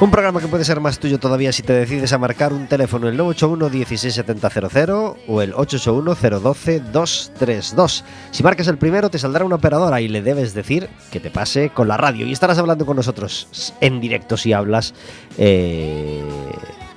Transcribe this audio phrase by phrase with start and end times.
[0.00, 3.08] Un programa que puede ser más tuyo todavía si te decides a marcar un teléfono
[3.08, 8.04] el 981 16700 o el 881 012 232.
[8.30, 11.70] Si marcas el primero te saldrá una operadora y le debes decir que te pase
[11.70, 14.94] con la radio y estarás hablando con nosotros en directo si hablas,
[15.36, 16.22] eh,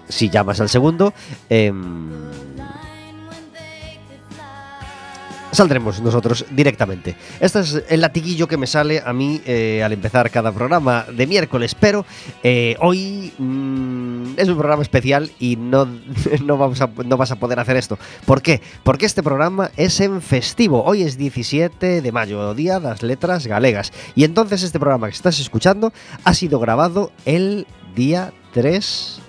[0.08, 1.12] si llamas al segundo.
[1.50, 1.74] Eh,
[5.52, 7.16] saldremos nosotros directamente.
[7.40, 11.28] Este es el latiguillo que me sale a mí eh, al empezar cada programa de
[11.28, 12.06] miércoles, pero
[12.44, 15.88] eh, hoy mmm, es un programa especial y no,
[16.46, 17.98] no, vamos a, no vas a poder hacer esto.
[18.26, 18.62] ¿Por qué?
[18.84, 20.84] Porque este programa es en festivo.
[20.84, 23.92] Hoy es 17 de mayo, Día de las Letras Galegas.
[24.16, 29.22] Y entonces este programa que estás escuchando ha sido grabado el día 3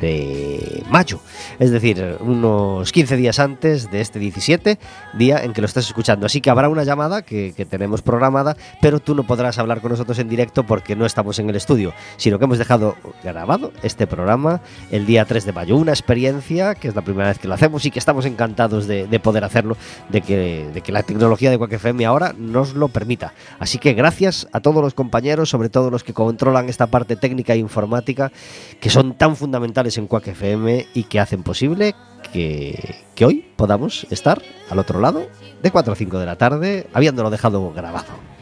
[0.00, 1.20] de mayo,
[1.58, 4.78] es decir, unos 15 días antes de este 17,
[5.14, 6.26] día en que lo estás escuchando.
[6.26, 9.90] Así que habrá una llamada que, que, tenemos programada, pero tú no podrás hablar con
[9.90, 14.06] nosotros en directo porque no estamos en el estudio, sino que hemos dejado grabado este
[14.06, 15.76] programa el día 3 de mayo.
[15.76, 19.06] Una experiencia que es la primera vez que lo hacemos y que estamos encantados de,
[19.06, 19.76] de poder hacerlo,
[20.08, 23.34] de que, de que la tecnología de Quack FM ahora nos lo permita.
[23.58, 27.54] Así que gracias a todos los compañeros, sobre todo los que controlan esta parte técnica
[27.54, 28.32] e informática,
[28.80, 31.96] que son tan fundamentales fundamentales en Quack FM y que hacen posible
[32.32, 35.26] que, hoy podamos estar al otro lado
[35.60, 38.37] de 4 a 5 de la tarde, habiéndolo dejado grabado.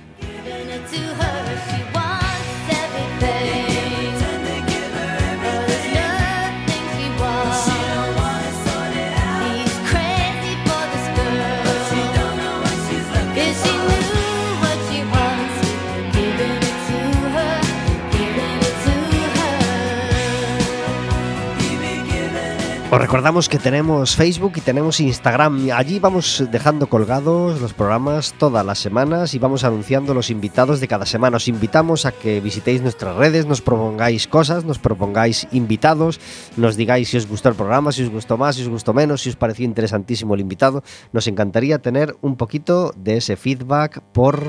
[22.88, 25.70] Os recordamos que tenemos Facebook y tenemos Instagram.
[25.74, 30.86] Allí vamos dejando colgados los programas todas las semanas y vamos anunciando los invitados de
[30.86, 31.38] cada semana.
[31.38, 36.20] Os invitamos a que visitéis nuestras redes, nos propongáis cosas, nos propongáis invitados,
[36.56, 39.22] nos digáis si os gustó el programa, si os gustó más, si os gustó menos,
[39.22, 40.84] si os pareció interesantísimo el invitado.
[41.12, 44.40] Nos encantaría tener un poquito de ese feedback por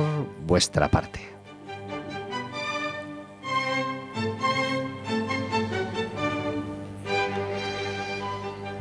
[0.46, 1.37] vuestra parte.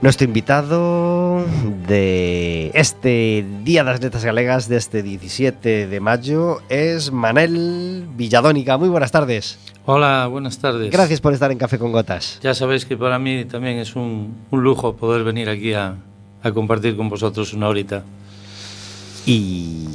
[0.02, 1.44] Nuestro invitado
[1.88, 8.76] de este Día de las Letras Galegas de este 17 de mayo es Manel Villadónica.
[8.76, 9.58] Muy buenas tardes.
[9.86, 10.90] Hola, buenas tardes.
[10.90, 12.38] Gracias por estar en Café con Gotas.
[12.42, 15.96] Ya sabéis que para mí también es un, un lujo poder venir aquí a,
[16.42, 18.04] a compartir con vosotros una horita.
[19.24, 19.86] Y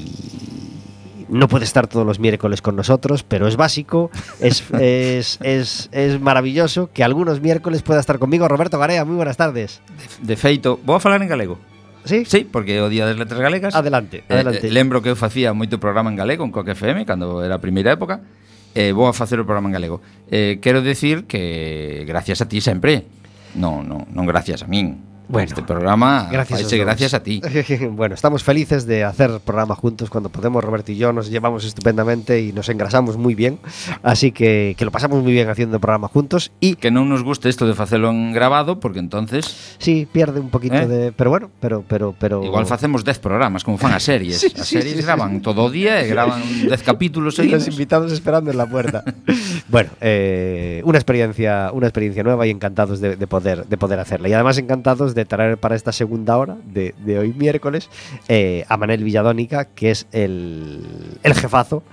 [1.31, 6.19] no puede estar todos los miércoles con nosotros, pero es básico, es, es, es, es
[6.19, 8.47] maravilloso que algunos miércoles pueda estar conmigo.
[8.47, 9.79] Roberto Garea, moi buenas tardes.
[10.21, 11.57] De, de feito, vou a falar en galego.
[12.03, 12.25] Sí?
[12.25, 14.65] Sí, porque o Día das Letras Galegas Adelante, adelante.
[14.67, 17.61] eh, Lembro que eu facía moito programa en galego en Coque FM Cando era a
[17.61, 18.25] primeira época
[18.73, 20.01] eh, Vou a facer o programa en galego
[20.33, 23.05] eh, Quero decir que gracias a ti sempre
[23.53, 24.97] Non, non, non gracias a min
[25.31, 27.41] Bueno, este programa gracias, faise gracias a ti.
[27.91, 30.61] bueno, estamos felices de hacer programa juntos cuando podemos.
[30.61, 33.57] Roberto y yo nos llevamos estupendamente y nos engrasamos muy bien.
[34.03, 36.51] Así que, que lo pasamos muy bien haciendo programa juntos.
[36.59, 40.49] Y que non nos guste esto de facelo en grabado, porque entonces sí, pierde un
[40.49, 40.87] poquito ¿Eh?
[40.87, 41.11] de.
[41.13, 42.43] Pero bueno, pero, pero, pero.
[42.43, 44.41] igual facemos 10 programas, como fan as series.
[44.41, 45.05] Sí, series sí, sí.
[45.05, 47.67] graban todo día e graban 10 capítulos y seguidos.
[47.67, 49.03] los invitados esperando en la puerta.
[49.69, 54.27] bueno, eh, una experiencia, una experiencia nueva y encantados de, de poder, de poder hacerla.
[54.27, 57.89] Y además encantados de traer para esta segunda hora de, de hoy miércoles
[58.27, 60.81] eh, a Manel Villadónica, que es el,
[61.23, 61.83] el jefazo,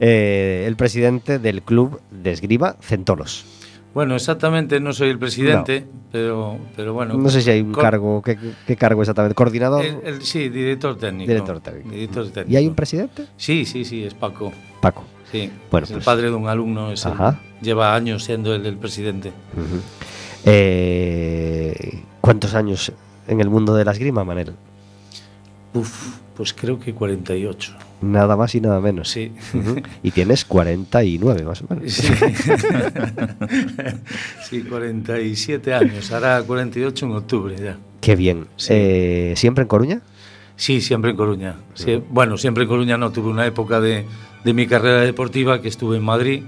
[0.00, 3.44] eh, el presidente del club de esgrima Centolos.
[3.92, 7.14] Bueno, exactamente no soy el presidente, pero, pero bueno.
[7.14, 9.34] No sé si hay un cargo, ¿qué, qué cargo exactamente?
[9.34, 9.84] ¿Coordinador?
[9.84, 11.26] el- el- sí, director técnico.
[11.28, 11.90] Director técnico.
[11.90, 12.52] Director técnico.
[12.52, 13.26] ¿Y hay un presidente?
[13.36, 14.52] Sí, sí, sí, es Paco.
[14.80, 15.04] Paco.
[15.32, 15.50] Sí.
[15.72, 17.40] Bueno, es el pues- padre de un alumno, es el- Ajá.
[17.60, 19.32] lleva años siendo el, el presidente.
[20.44, 22.92] Eh, ¿Cuántos años
[23.28, 24.52] en el mundo de la esgrima, Manel?
[25.72, 27.76] Uf, pues creo que 48.
[28.02, 29.10] Nada más y nada menos.
[29.10, 29.32] Sí.
[29.54, 29.82] Ujú.
[30.02, 31.92] Y tienes 49 más o menos.
[31.92, 32.12] Sí.
[34.48, 36.10] sí, 47 años.
[36.10, 37.76] Hará 48 en octubre ya.
[38.00, 38.46] Qué bien.
[38.56, 38.72] Sí.
[38.74, 40.00] Eh, ¿Siempre en Coruña?
[40.56, 41.56] Sí, siempre en Coruña.
[41.74, 43.12] Sí, bueno, siempre en Coruña no.
[43.12, 44.06] Tuve una época de,
[44.44, 46.42] de mi carrera deportiva que estuve en Madrid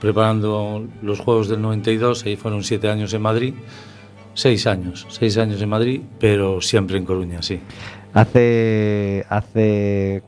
[0.00, 3.54] preparando los Juegos del 92, ahí fueron siete años en Madrid,
[4.36, 7.58] seis años, seis años en Madrid, pero siempre en Coruña, sí.
[8.14, 10.22] Hace, hace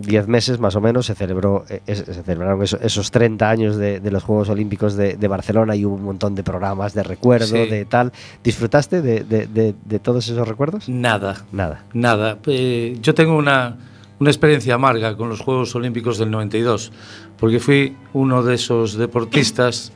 [0.00, 4.00] 10 meses más o menos se celebró eh, se celebraron eso- esos 30 años de,
[4.00, 7.46] de los Juegos Olímpicos de, de Barcelona y hubo un montón de programas de recuerdo,
[7.46, 7.66] Sí.
[7.70, 8.12] de tal.
[8.44, 10.88] ¿Disfrutaste de, de- de- de todos esos recuerdos?
[10.90, 11.84] Nada, Nada.
[11.94, 13.78] Nada, eh, yo tengo una,
[14.20, 16.92] una experiencia amarga con los Juegos Olímpicos del 92,
[17.38, 19.92] porque fui uno de esos deportistas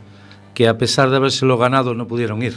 [0.55, 2.55] que a pesar de habérselo ganado no pudieron ir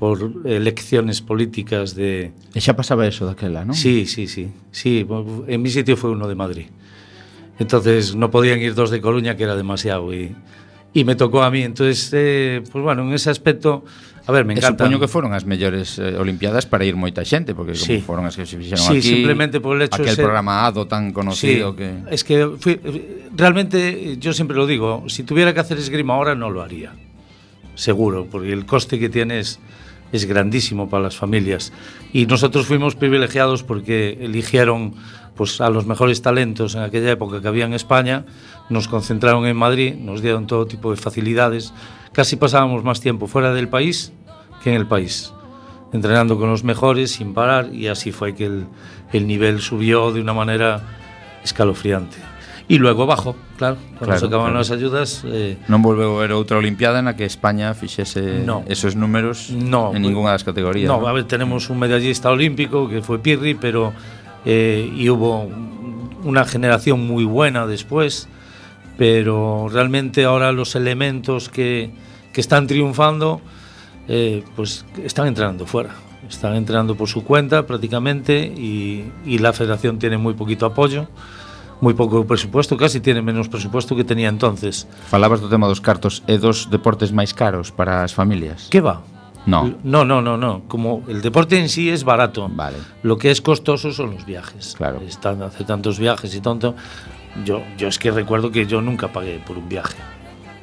[0.00, 2.32] por elecciones políticas de...
[2.56, 3.76] E xa pasaba eso daquela, non?
[3.76, 4.48] Sí, sí, sí.
[4.72, 6.72] sí en mi sitio foi uno de Madrid.
[7.60, 10.32] Entonces no podían ir dos de Coruña, que era demasiado, y,
[10.96, 11.60] y me tocó a mí.
[11.60, 13.84] Entonces, eh, pues bueno, en ese aspecto,
[14.24, 14.88] a ver, me encanta.
[14.88, 18.00] Supoño que foron as mellores eh, Olimpiadas para ir moita xente, porque como sí.
[18.00, 20.24] foron as que se fixeron sí, aquí, simplemente por el hecho aquel ser...
[20.24, 21.88] programa ADO tan conocido sí, que...
[22.08, 22.80] Es que fui,
[23.36, 26.96] realmente, yo siempre lo digo, si tuviera que hacer esgrima ahora no lo haría,
[27.76, 29.60] seguro, porque el coste que tiene es
[30.12, 31.72] es grandísimo para las familias.
[32.12, 34.94] Y nosotros fuimos privilegiados porque eligieron
[35.36, 38.24] pues, a los mejores talentos en aquella época que había en España,
[38.68, 41.72] nos concentraron en Madrid, nos dieron todo tipo de facilidades,
[42.12, 44.12] casi pasábamos más tiempo fuera del país
[44.62, 45.32] que en el país,
[45.92, 48.66] entrenando con los mejores sin parar y así fue que el,
[49.12, 50.82] el nivel subió de una manera
[51.42, 52.29] escalofriante.
[52.70, 54.58] Y luego bajó, claro, cuando Claro, se acaban claro.
[54.62, 58.62] las ayudas, eh, Non volveu a haber outra olimpiada na que España fixese No.
[58.70, 60.86] esos números No, en ninguna das categorías.
[60.86, 63.90] no, a ver, tenemos un medallista olímpico que fue Pirri, pero
[64.46, 65.50] eh, y hubo
[66.22, 68.30] una generación muy buena después,
[68.96, 71.90] pero realmente ahora los elementos que,
[72.32, 73.40] que están triunfando,
[74.06, 75.90] eh, pues están entrenando fuera,
[76.28, 81.08] están entrenando por su cuenta prácticamente y, y la federación tiene muy poquito apoyo,
[81.80, 84.84] moi pouco presupuesto, casi tiene menos presupuesto que tenía entonces.
[85.08, 88.68] Falabas do tema dos cartos e dos deportes máis caros para as familias.
[88.68, 89.00] Que va?
[89.46, 89.74] No.
[89.82, 90.62] No, no, no, no.
[90.68, 92.48] Como el deporte en sí es barato.
[92.52, 92.76] Vale.
[93.02, 94.74] Lo que es costoso son los viajes.
[94.76, 95.00] Claro.
[95.00, 96.74] Están hace tantos viajes y tonto.
[97.44, 99.96] Yo, yo es que recuerdo que yo nunca pagué por un viaje.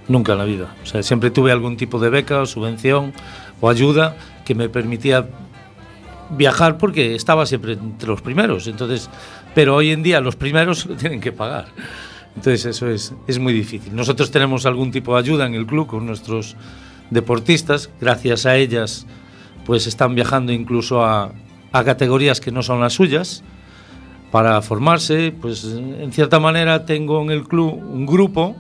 [0.08, 0.76] Nunca en la vida.
[0.84, 3.14] O sea, siempre tuve algún tipo de beca o subvención
[3.60, 4.16] o ayuda
[4.46, 5.28] que me permitía
[6.30, 8.68] viajar porque estaba siempre entre los primeros.
[8.68, 9.10] Entonces,
[9.58, 11.66] pero hoy en día los primeros lo tienen que pagar.
[12.36, 13.96] Entonces eso es, es muy difícil.
[13.96, 16.56] Nosotros tenemos algún tipo de ayuda en el club con nuestros
[17.10, 17.90] deportistas.
[18.00, 19.08] Gracias a ellas,
[19.66, 21.32] pues están viajando incluso a,
[21.72, 23.44] a categorías que no son las suyas
[24.30, 25.34] para formarse.
[25.42, 28.56] Pues en cierta manera tengo en el club un grupo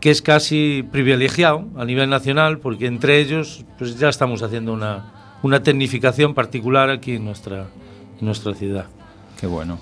[0.00, 5.38] que es casi privilegiado a nivel nacional porque entre ellos pues ya estamos haciendo una,
[5.42, 7.68] una tecnificación particular aquí en nuestra,
[8.18, 8.84] en nuestra ciudad.
[9.40, 9.78] Que bueno.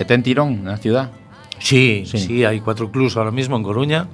[0.00, 1.12] E ten tirón na ciudad?
[1.60, 4.08] Sí, sí, sí, hai cuatro clubs ahora mismo en Coruña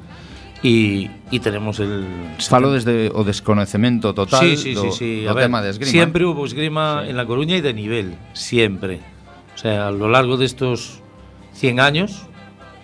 [0.66, 2.05] y, y tenemos el...
[2.43, 5.11] Falo desde o desconocemento total sí, sí, do, sí, sí.
[5.23, 5.93] do A tema ver, de esgrima.
[5.95, 7.11] Siempre hubo esgrima sí.
[7.11, 8.99] en La Coruña y de nivel, siempre.
[9.55, 11.00] O sea, a lo largo de estos
[11.55, 12.26] 100 años,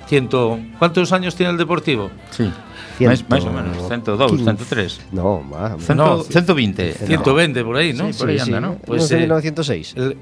[0.06, 0.60] ciento...
[0.78, 2.14] ¿cuántos años tiene el Deportivo?
[2.30, 2.54] Sí.
[2.98, 3.18] Ciento...
[3.18, 8.12] Máis, máis ou menos, 102, 103 No, má, no, 120 120 por aí, ¿no?
[8.12, 8.78] Sí, por aí sí, anda, ¿no?
[8.84, 10.16] Pues, no, eh, 1906 el,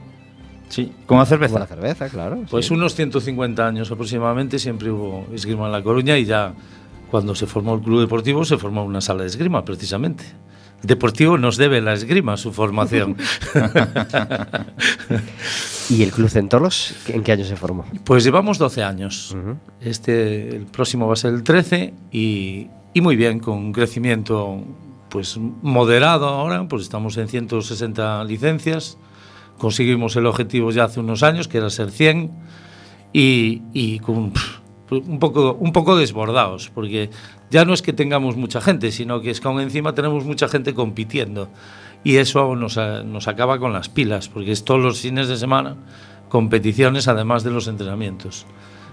[0.71, 1.59] Sí, Como cerveza.
[1.59, 2.45] la cerveza, claro.
[2.51, 2.75] Pues sí.
[2.75, 6.55] unos 150 años aproximadamente siempre hubo esgrima en La Coruña y ya
[7.11, 10.25] cuando se formó el club deportivo se formó una sala de esgrima precisamente.
[10.83, 13.17] El deportivo nos debe la esgrima su formación.
[15.91, 17.85] ¿Y el Club Centolos en qué año se formó?
[18.05, 19.37] pues llevamos 12 años.
[19.81, 24.63] Este el próximo va a ser el 13 y, y muy bien con un crecimiento
[25.09, 28.97] pues moderado ahora, pues estamos en 160 licencias.
[29.61, 32.31] Conseguimos el objetivo ya hace unos años que era ser 100
[33.13, 34.33] y, y con
[34.91, 37.11] un poco, un poco desbordados, porque
[37.51, 40.49] ya no es que tengamos mucha gente, sino que es que aún encima tenemos mucha
[40.49, 41.51] gente compitiendo.
[42.03, 45.77] Y eso nos, nos acaba con las pilas, porque es todos los fines de semana
[46.31, 48.47] competiciones además de los entrenamientos.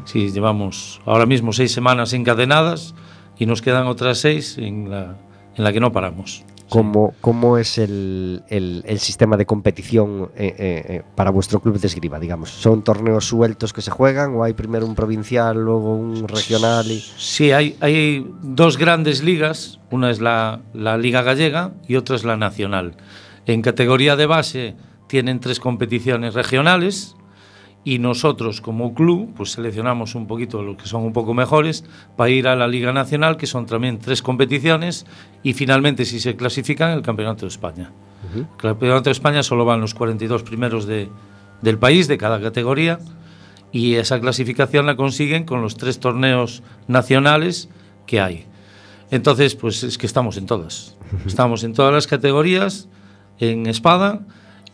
[0.03, 2.93] Sí, llevamos ahora mismo seis semanas encadenadas
[3.37, 5.15] y nos quedan otras seis en la,
[5.55, 6.43] en la que no paramos.
[6.69, 11.79] ¿Cómo, cómo es el, el- el sistema de competición eh, eh, eh, para vuestro club
[11.79, 12.49] de esgrima, digamos?
[12.49, 16.85] ¿Son torneos sueltos que se juegan o hay primero un provincial, luego un regional?
[16.91, 16.99] Y...
[17.17, 22.23] Sí, hay, hay dos grandes ligas, una es la, la Liga Gallega y otra es
[22.25, 22.95] la Nacional.
[23.45, 24.75] En categoría de base
[25.07, 27.15] tienen tres competiciones regionales
[27.87, 31.85] y nosotros como club pues seleccionamos un poquito los que son un poco mejores
[32.17, 35.05] para ir a la Liga Nacional, que son también tres competiciones
[35.41, 37.93] y finalmente si se clasifican el Campeonato de España.
[38.35, 41.09] El Campeonato de España solo van los 42 primeros de,
[41.61, 42.99] del país, de cada categoría,
[43.71, 47.69] y esa clasificación la consiguen con los tres torneos nacionales
[48.05, 48.47] que hay.
[49.11, 50.97] Entonces, pues es que estamos en todas.
[51.25, 52.89] Estamos en todas las categorías,
[53.39, 54.27] en espada,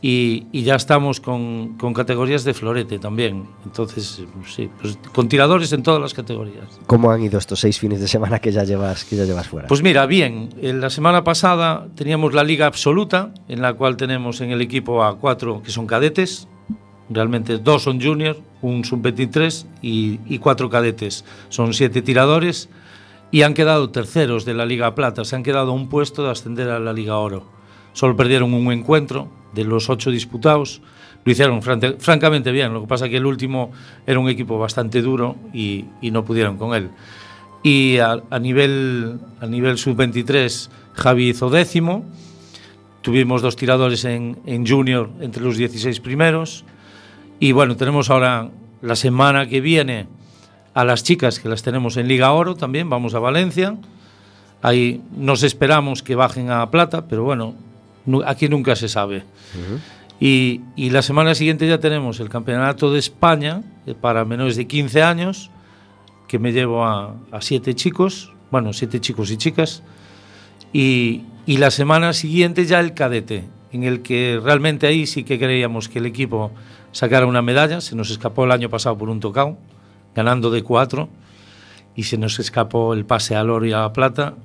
[0.05, 3.45] y, y ya estamos con, con, categorías de florete también.
[3.63, 4.22] Entonces,
[4.53, 6.65] sí, pues con tiradores en todas las categorías.
[6.88, 9.69] ¿Cómo han ido estos seis fines de semana que ya llevas, que ya llevas fuera?
[9.69, 10.50] Pues mira, bien.
[10.62, 15.05] En la semana pasada teníamos la liga absoluta, en la cual tenemos en el equipo
[15.05, 16.50] a cuatro que son cadetes.
[17.10, 21.24] Realmente dos son juniors, un sub-23 y, y cuatro cadetes.
[21.48, 22.67] Son siete tiradores
[23.31, 25.24] y han quedado terceros de la Liga Plata.
[25.24, 27.45] Se han quedado a un puesto de ascender a la Liga Oro.
[27.93, 30.81] Solo perdieron un encuentro de los ocho disputados.
[31.25, 32.74] Lo hicieron fran francamente bien.
[32.74, 33.72] Lo que pasa es que el último
[34.05, 36.89] era un equipo bastante duro y, no pudieron con él.
[37.63, 42.05] Y a, a nivel, a nivel sub-23, Javi hizo décimo.
[43.01, 46.65] Tuvimos dos tiradores en, en junior entre los 16 primeros.
[47.39, 48.50] Y bueno, tenemos ahora
[48.81, 50.07] la semana que viene
[50.74, 52.89] a las chicas que las tenemos en Liga Oro también.
[52.89, 53.77] Vamos a Valencia.
[54.62, 57.53] Ahí nos esperamos que bajen a plata, pero bueno,
[58.25, 59.24] aquí nunca se sabe.
[60.19, 65.03] Y, la semana siguiente ya tenemos el Campeonato de España eh, para menores de 15
[65.03, 65.50] años,
[66.27, 69.83] que me llevo a, a siete chicos, bueno, siete chicos y chicas,
[70.72, 75.38] y, y, la semana siguiente ya el cadete, en el que realmente ahí sí que
[75.38, 76.51] creíamos que el equipo
[76.91, 79.57] sacara una medalla, se nos escapó el año pasado por un tocado,
[80.15, 81.10] ganando de cuatro,
[81.95, 84.36] y se nos escapó el pase al oro y a la plata,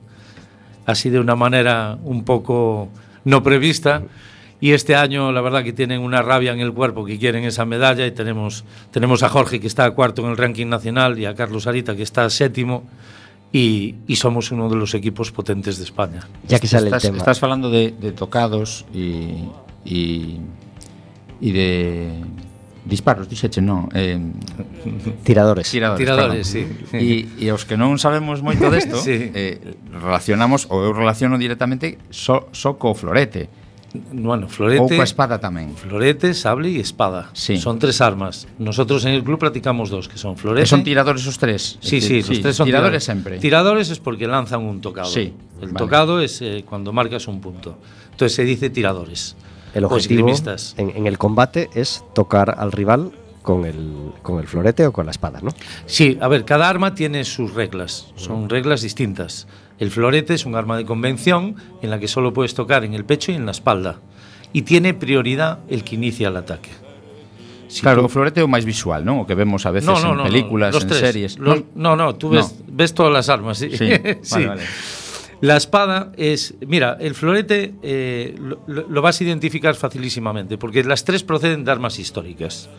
[0.86, 2.88] así de una manera un poco
[3.24, 4.02] no prevista.
[4.60, 7.64] Y este año, la verdad, que tienen una rabia en el cuerpo que quieren esa
[7.64, 8.06] medalla.
[8.06, 11.66] Y tenemos, tenemos a Jorge, que está cuarto en el ranking nacional, y a Carlos
[11.66, 12.84] Arita, que está séptimo.
[13.52, 16.28] Y, y somos uno de los equipos potentes de España.
[16.46, 17.18] Ya que sale estás, el tema.
[17.18, 19.44] Estás hablando de, de tocados y,
[19.84, 20.38] y,
[21.40, 22.12] y de
[22.88, 23.88] disparos, dixeche, non?
[23.92, 24.16] Eh,
[25.22, 25.68] tiradores.
[25.70, 26.64] Tiradores, tiradores sí.
[26.96, 29.28] E, e os que non sabemos moito desto, sí.
[29.36, 33.67] eh, relacionamos, ou eu relaciono directamente so, so co florete.
[34.12, 34.82] Bueno, florete.
[34.82, 35.74] Ou coa espada tamén.
[35.74, 37.30] Florete, sable y espada.
[37.32, 37.58] Sí.
[37.58, 38.46] Son tres armas.
[38.58, 40.64] Nosotros en el club practicamos dos, que son florete.
[40.64, 41.78] ¿E son tiradores os tres?
[41.80, 43.38] Sí, sí, sí los tres son tiradores, tiradores sempre.
[43.38, 45.10] Tiradores es porque lanzan un tocado.
[45.10, 45.32] Sí.
[45.60, 45.78] El vale.
[45.78, 47.78] tocado es eh, cuando marcas un punto.
[48.12, 49.36] Entonces se dice tiradores.
[49.74, 53.12] El objetivo en, en, el combate es tocar al rival
[53.42, 55.50] con el, con el florete o con la espada, ¿no?
[55.86, 59.46] Sí, a ver, cada arma tiene sus reglas, son reglas distintas.
[59.78, 63.04] El florete es un arma de convención en la que solo puedes tocar en el
[63.04, 64.00] pecho y en la espalda.
[64.52, 66.70] Y tiene prioridad el que inicia el ataque.
[67.68, 68.06] Si claro, tú...
[68.06, 69.22] o florete é o máis visual, non?
[69.22, 71.04] O que vemos a veces no, no, en películas, no, en tres.
[71.04, 71.36] series.
[71.36, 72.64] Los, no, no, tú ves, no.
[72.72, 73.68] ves todas las armas, sí.
[73.76, 73.92] Sí,
[74.24, 74.40] sí.
[74.40, 74.64] Vale, vale.
[75.44, 76.56] La espada es.
[76.66, 81.70] Mira, el florete eh, lo, lo, vas a identificar facilísimamente, porque las tres proceden de
[81.70, 82.72] armas históricas.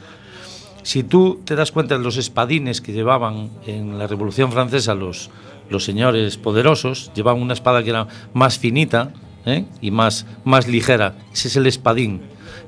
[0.81, 5.29] Si tú te das cuenta de los espadines que llevaban en la Revolución Francesa los,
[5.69, 9.13] los señores poderosos, llevaban una espada que era más finita
[9.45, 9.65] ¿eh?
[9.81, 11.15] y más, más ligera.
[11.33, 12.21] Ese es el espadín.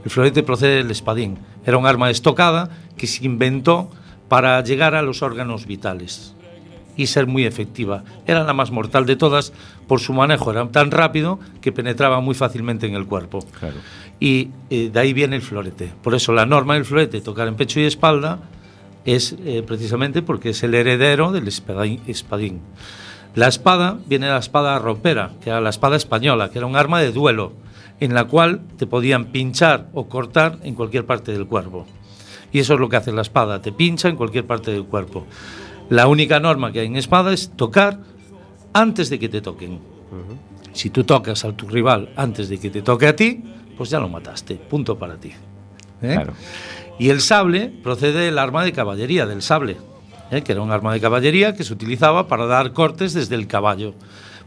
[0.04, 1.40] El florete procede del espadín.
[1.66, 3.90] Era un arma estocada que se inventó
[4.28, 6.34] para llegar a los órganos vitales
[6.96, 8.04] y ser muy efectiva.
[8.26, 9.54] Era la más mortal de todas
[9.88, 13.40] por su manejo, era tan rápido que penetraba muy fácilmente en el cuerpo.
[13.60, 13.76] Claro.
[14.20, 15.92] Y eh, de ahí viene el florete.
[16.02, 18.40] Por eso la norma del florete, tocar en pecho y espalda,
[19.06, 22.62] es eh, precisamente porque es el heredero del espadín.
[23.34, 26.76] La espada viene de la espada ropera, que era la espada española, que era un
[26.76, 27.54] arma de duelo,
[28.00, 31.86] en la cual te podían pinchar o cortar en cualquier parte del cuerpo.
[32.52, 35.26] Y eso es lo que hace la espada, te pincha en cualquier parte del cuerpo.
[35.90, 38.00] La única norma que hay en espada es tocar
[38.74, 39.74] antes de que te toquen.
[39.74, 40.74] Uh -huh.
[40.74, 43.44] Si tú tocas a tu rival antes de que te toque a ti,
[43.78, 44.56] pues ya lo mataste.
[44.56, 45.32] Punto para ti.
[46.02, 46.14] ¿Eh?
[46.16, 46.34] Claro.
[47.02, 49.78] Y el sable procede del arma de caballería, del sable,
[50.30, 50.44] ¿eh?
[50.44, 53.96] que era un arma de caballería que se utilizaba para dar cortes desde el caballo.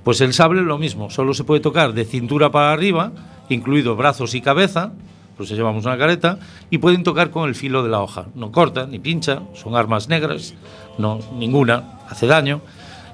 [0.05, 3.11] Pues el sable lo mismo, solo se puede tocar de cintura para arriba,
[3.49, 4.93] incluido brazos y cabeza,
[5.37, 6.39] pues llevamos una careta,
[6.71, 8.27] y pueden tocar con el filo de la hoja.
[8.37, 10.55] No corta ni pincha, son armas negras,
[10.97, 12.61] no, ninguna hace daño.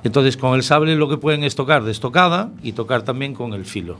[0.04, 3.54] Entonces con el sable lo que pueden es tocar de estocada y tocar también con
[3.54, 3.96] el filo.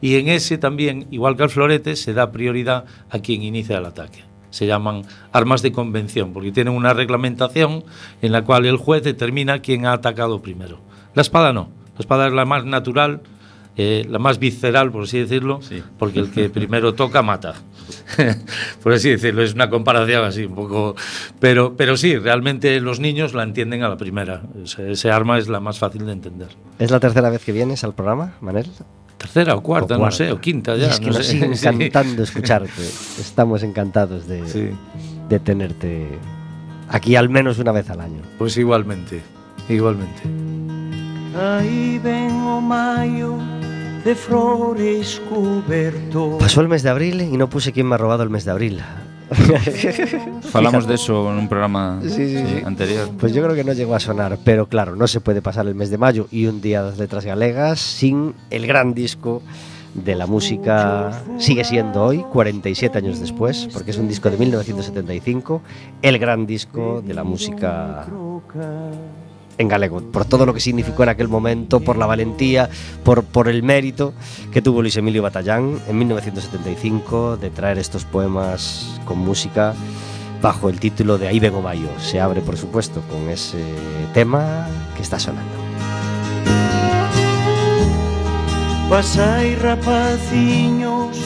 [0.00, 3.84] Y en ese también, igual que al florete, se da prioridad a quien inicia el
[3.84, 4.27] ataque.
[4.50, 5.02] Se llaman
[5.32, 7.84] armas de convención, porque tienen una reglamentación
[8.22, 10.80] en la cual el juez determina quién ha atacado primero.
[11.14, 13.20] La espada no, la espada es la más natural,
[13.76, 15.82] eh, la más visceral, por así decirlo, sí.
[15.98, 17.54] porque el que primero toca mata.
[18.82, 20.96] por así decirlo, es una comparación así un poco.
[21.38, 24.42] Pero, pero sí, realmente los niños la entienden a la primera.
[24.62, 26.48] Ese, ese, arma es la más fácil de entender.
[26.78, 28.66] ¿Es la tercera vez que vienes al programa, Manel?
[29.32, 30.04] Tercera o cuarta, o cuarta.
[30.04, 30.86] no sé, o quinta ya.
[30.86, 31.32] Y es que no nos sé.
[31.32, 32.30] sigue encantando sí.
[32.30, 32.82] escucharte.
[33.20, 34.70] Estamos encantados de, sí.
[35.28, 36.08] de tenerte
[36.88, 38.22] aquí al menos una vez al año.
[38.38, 39.22] Pues igualmente,
[39.68, 40.22] igualmente.
[41.38, 43.38] Aí ven o maio
[44.04, 48.22] de flores cuberto Pasó el mes de abril y no puse quién me ha robado
[48.22, 48.80] el mes de abril.
[50.50, 52.62] Falamos de eso en un programa Sí, sí, sí.
[52.64, 53.10] anterior.
[53.18, 55.74] Pues yo creo que no llegó a sonar, pero claro, no se puede pasar el
[55.74, 59.42] mes de mayo y un día de las letras galegas sin el gran disco
[59.94, 65.60] de la música, sigue siendo hoy, 47 años después, porque es un disco de 1975,
[66.02, 68.06] el gran disco de la música
[69.58, 72.70] en galego, por todo lo que significó en aquel momento, por la valentía,
[73.04, 74.14] por, el mérito
[74.52, 79.74] que tuvo Luis Emilio Batallán en 1975 de traer estos poemas con música
[80.40, 81.88] bajo el título de Ahí vengo Mayo.
[81.98, 83.62] Se abre, por supuesto, con ese
[84.14, 85.50] tema que está sonando.
[88.88, 91.18] Pasai rapaciños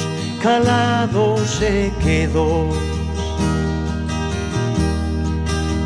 [0.42, 2.74] calados e quedos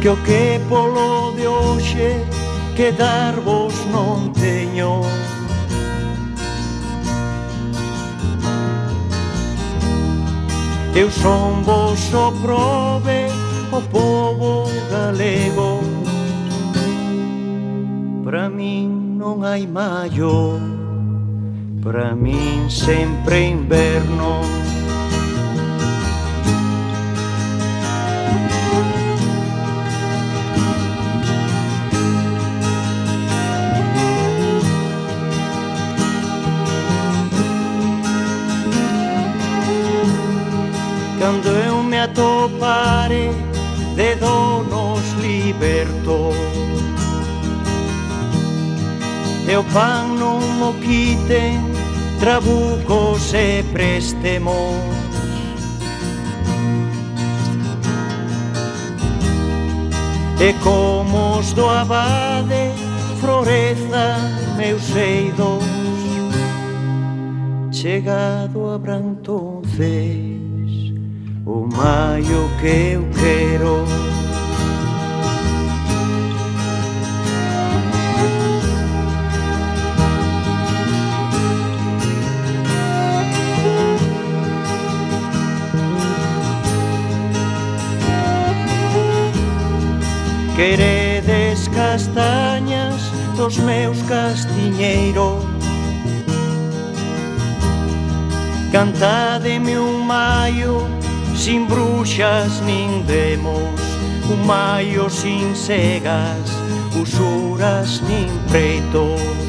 [0.06, 2.24] que o que polo de hoxe
[2.76, 5.02] que darvos non teño.
[10.94, 13.26] Eu son vos o prove
[13.74, 15.82] o povo galego.
[18.22, 20.54] Para min non hai maio
[21.82, 24.38] Para min sempre inverno.
[43.96, 46.30] de donos liberto.
[49.48, 51.62] E o pan non mo quiten
[52.18, 54.74] trabucos e prestemos
[60.40, 62.72] E como os do abade
[63.20, 64.16] floreza
[64.56, 65.64] meus seidos
[67.70, 70.25] Chegado a Brantonce
[71.76, 73.84] mai o que eu quero.
[90.56, 95.44] Queredes castañas dos meus castiñeiros.
[98.72, 100.95] Cantademe un maio
[101.46, 103.80] sin bruxas nin demos,
[104.28, 106.50] un maio sin cegas,
[107.00, 109.45] usuras nin preitos.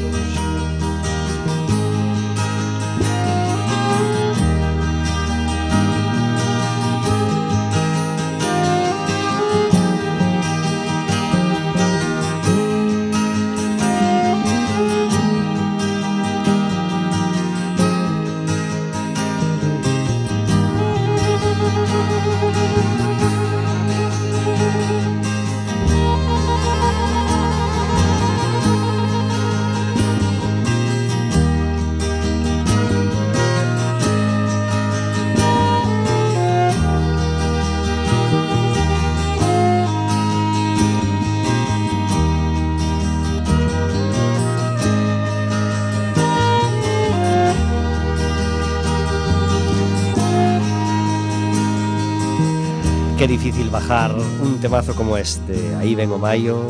[53.28, 54.10] Difícil bajar
[54.42, 55.76] un temazo como este.
[55.76, 56.62] Ahí vengo Mayo,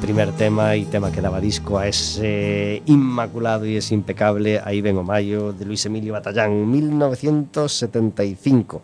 [0.00, 4.60] primer tema y tema que daba disco a ese inmaculado y es impecable.
[4.64, 8.82] Ahí vengo Mayo de Luis Emilio Batallán, 1975.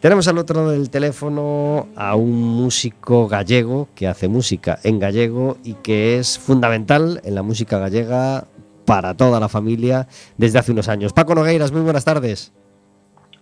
[0.00, 5.58] Tenemos al otro lado del teléfono a un músico gallego que hace música en gallego
[5.62, 8.48] y que es fundamental en la música gallega
[8.84, 11.12] para toda la familia desde hace unos años.
[11.12, 12.52] Paco Nogueiras, muy buenas tardes.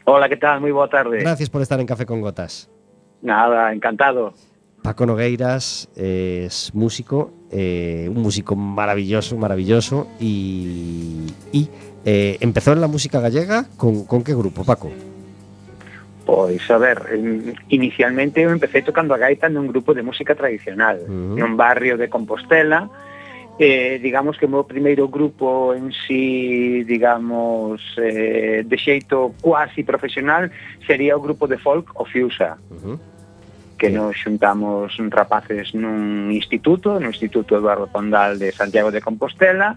[0.05, 0.61] Hola, ¿qué tal?
[0.61, 1.20] Muy boa tarde.
[1.20, 2.68] Gracias por estar en Café con Gotas.
[3.22, 4.35] Nada, encantado.
[4.83, 11.68] Paco Nogueiras es músico, eh, un músico maravilloso, maravilloso y, y
[12.05, 14.92] eh, empezó en la música gallega con, con qué grupo, Paco?
[16.26, 16.98] Pois, a ver,
[17.68, 21.38] inicialmente eu empecé tocando a gaita nun grupo de música tradicional, uh -huh.
[21.38, 22.90] nun barrio de Compostela,
[23.59, 30.51] eh, digamos que o meu primeiro grupo en si, digamos, eh, de xeito quasi profesional
[30.87, 32.59] sería o grupo de folk o Fiusa.
[32.71, 32.99] Uh -huh.
[33.77, 39.77] Que nos xuntamos rapaces nun instituto, no Instituto Eduardo Pondal de Santiago de Compostela,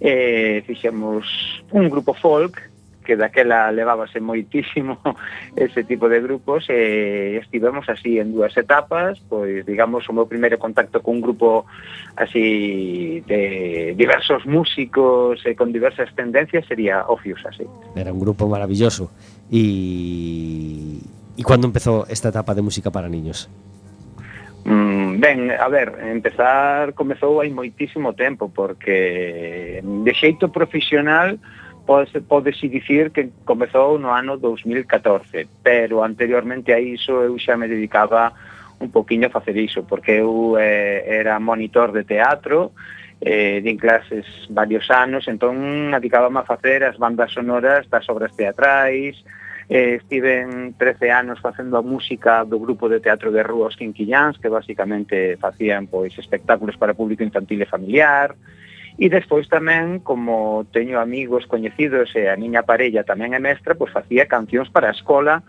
[0.00, 1.24] eh, fixemos
[1.72, 2.75] un grupo folk
[3.06, 4.98] que daquela levábase moitísimo
[5.54, 10.58] ese tipo de grupos e estivemos así en dúas etapas, pois digamos o meu primeiro
[10.58, 11.70] contacto cun grupo
[12.18, 17.62] así de diversos músicos e con diversas tendencias sería Ofius así.
[17.94, 19.14] Era un grupo maravilloso.
[19.46, 20.98] E
[21.36, 23.46] e cando empezou esta etapa de música para niños?
[24.66, 31.38] Mm, ben, a ver, empezar comezou hai moitísimo tempo porque de xeito profesional
[31.86, 37.70] Pode, podese dicir que comezou no ano 2014, pero anteriormente a iso eu xa me
[37.70, 38.34] dedicaba
[38.80, 42.72] un poquinho a facer iso, porque eu eh, era monitor de teatro,
[43.20, 49.16] eh, din clases varios anos, entón adicábame a facer as bandas sonoras das obras teatrais,
[49.68, 54.36] eh, estiven 13 anos facendo a música do grupo de teatro de rúa Os Quinquillans,
[54.38, 58.36] que basicamente facían pois espectáculos para público infantil e familiar,
[58.96, 63.92] E despois tamén, como teño amigos coñecidos e a miña parella tamén é mestra, pois
[63.92, 65.44] facía cancións para a escola,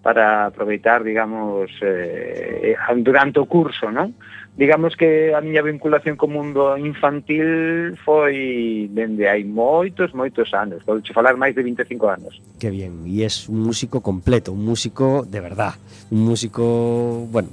[0.00, 2.72] para aproveitar, digamos, eh,
[3.04, 4.16] durante o curso, non?
[4.56, 10.80] digamos que a miña vinculación co mundo infantil foi dende hai moitos, moitos anos.
[10.80, 12.40] Podo che falar máis de 25 anos.
[12.56, 15.76] Que bien, e es un músico completo, un músico de verdad,
[16.08, 17.52] un músico, bueno,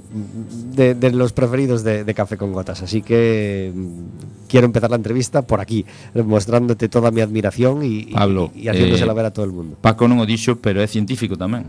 [0.72, 2.80] de, de los preferidos de, de Café con Gotas.
[2.80, 5.84] Así que mm, quiero empezar la entrevista por aquí,
[6.16, 9.76] mostrándote toda mi admiración y, Pablo, y, y haciéndosela eh, ver a todo el mundo.
[9.76, 11.68] Paco non o dixo, pero é científico tamén.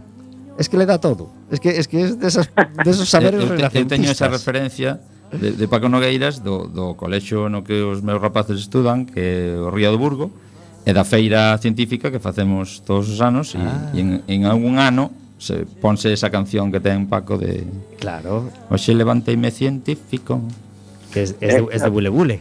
[0.55, 1.27] Es que le da todo.
[1.51, 4.31] Es que es que es de, esas, de esos saberes eu, te, eu teño esa
[4.31, 9.19] referencia de, de Paco Nogueiras do, do colexo no que os meus rapaces estudan que
[9.19, 10.29] é o Río do Burgo
[10.85, 13.89] e da feira científica que facemos todos os anos e, ah.
[13.95, 17.63] e en, en algún ano se ponse esa canción que ten Paco de
[17.99, 18.49] Claro.
[18.69, 20.41] Oxe levanteime científico.
[21.11, 22.39] Que es, es, de, es de Bule Bule.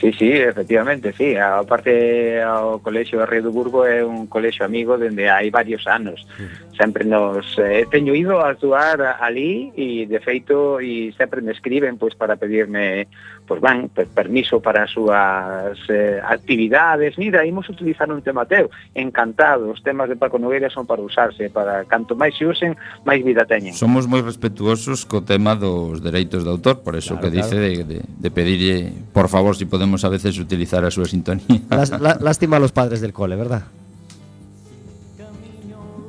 [0.00, 1.36] Sí, sí, efectivamente, sí.
[1.36, 5.84] A parte o colexio de Río do Burgo é un colexio amigo dende hai varios
[5.84, 6.24] anos.
[6.40, 11.52] Mm sempre nos eh, teño ido a actuar ali e de feito e sempre me
[11.52, 13.08] escriben pois para pedirme
[13.46, 17.18] pois van per, permiso para as súas eh, actividades.
[17.18, 18.70] Mira, imos utilizar un tema teu.
[18.94, 23.26] Encantado, os temas de Paco Nogueira son para usarse, para canto máis se usen, máis
[23.26, 23.74] vida teñen.
[23.74, 27.66] Somos moi respetuosos co tema dos dereitos de autor, por eso claro, que dice claro.
[27.66, 31.66] de, de, de pedirlle, por favor, si podemos a veces utilizar a súa sintonía.
[31.74, 33.66] Lás, lástima a los padres del cole, ¿verdad?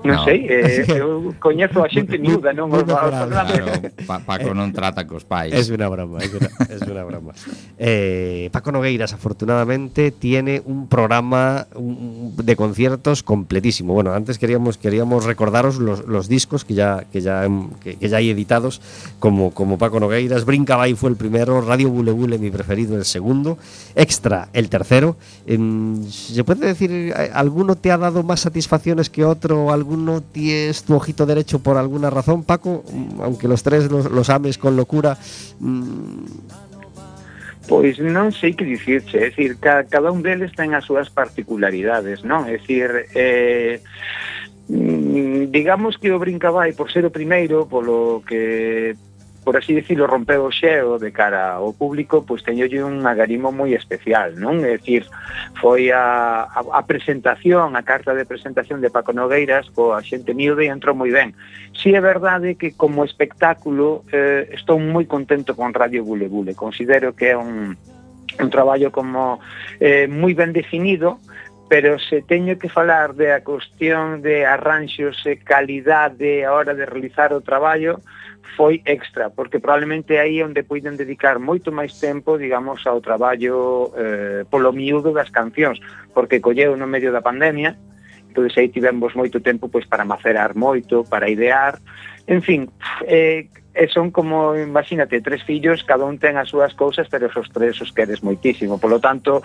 [0.01, 0.25] Non No.
[0.25, 2.73] sei, eh, eu coñezo a xente miúda, non?
[2.73, 2.89] Os-.
[2.89, 3.69] Claro,
[4.09, 5.53] pa, Paco non trata cos pais.
[5.53, 7.37] Es una broma, es una, es una broma.
[7.77, 13.93] Eh, Paco Nogueiras, afortunadamente, tiene un programa de conciertos completísimo.
[13.93, 17.45] Bueno, antes queríamos, queríamos recordaros los, los discos que ya, que, ya,
[17.83, 18.81] que, que ya hay editados,
[19.19, 20.45] como, como Paco Nogueiras.
[20.45, 23.59] Brinca Bay fue el primero, Radio Bule Bule, mi preferido, el segundo.
[23.93, 25.15] Extra, el tercero.
[25.45, 29.71] Em, ¿Se puede decir, eh, alguno te ha dado más satisfacciones que otro?
[29.91, 32.83] alguno tienes tu ojito derecho por alguna razón, Paco?
[32.91, 35.17] Mm, aunque los tres los, los ames con locura.
[35.59, 36.25] Mmm...
[37.67, 42.25] Pois non sei que dicirche, é dicir, ca, cada un deles ten as súas particularidades,
[42.25, 42.43] non?
[42.43, 43.79] É dicir, eh,
[44.67, 48.97] mm, digamos que o Brincabai, por ser o primeiro, polo que
[49.43, 53.73] por así decirlo, rompeu o xeo de cara ao público, pois teñolle un agarimo moi
[53.73, 54.61] especial, non?
[54.61, 55.09] É dicir,
[55.57, 60.61] foi a, a, a presentación, a carta de presentación de Paco Nogueiras coa xente miúda
[60.61, 61.33] e entrou moi ben.
[61.73, 66.53] Si é verdade que como espectáculo eh, estou moi contento con Radio Bule Bule.
[66.53, 67.73] Considero que é un,
[68.37, 69.41] un traballo como
[69.81, 71.17] eh, moi ben definido,
[71.71, 76.85] pero se teño que falar de a cuestión de arranxos e calidade a hora de
[76.85, 78.03] realizar o traballo,
[78.57, 83.91] foi extra, porque probablemente aí é onde poiden dedicar moito máis tempo, digamos, ao traballo
[83.95, 85.79] eh, polo miúdo das cancións,
[86.13, 87.77] porque colleu no medio da pandemia,
[88.27, 91.79] entonces aí tivemos moito tempo pois para macerar moito, para idear,
[92.27, 92.71] en fin,
[93.07, 93.47] eh,
[93.89, 97.91] son como, imagínate, tres fillos, cada un ten as súas cousas, pero esos tres os
[97.95, 99.43] queres moitísimo, polo tanto,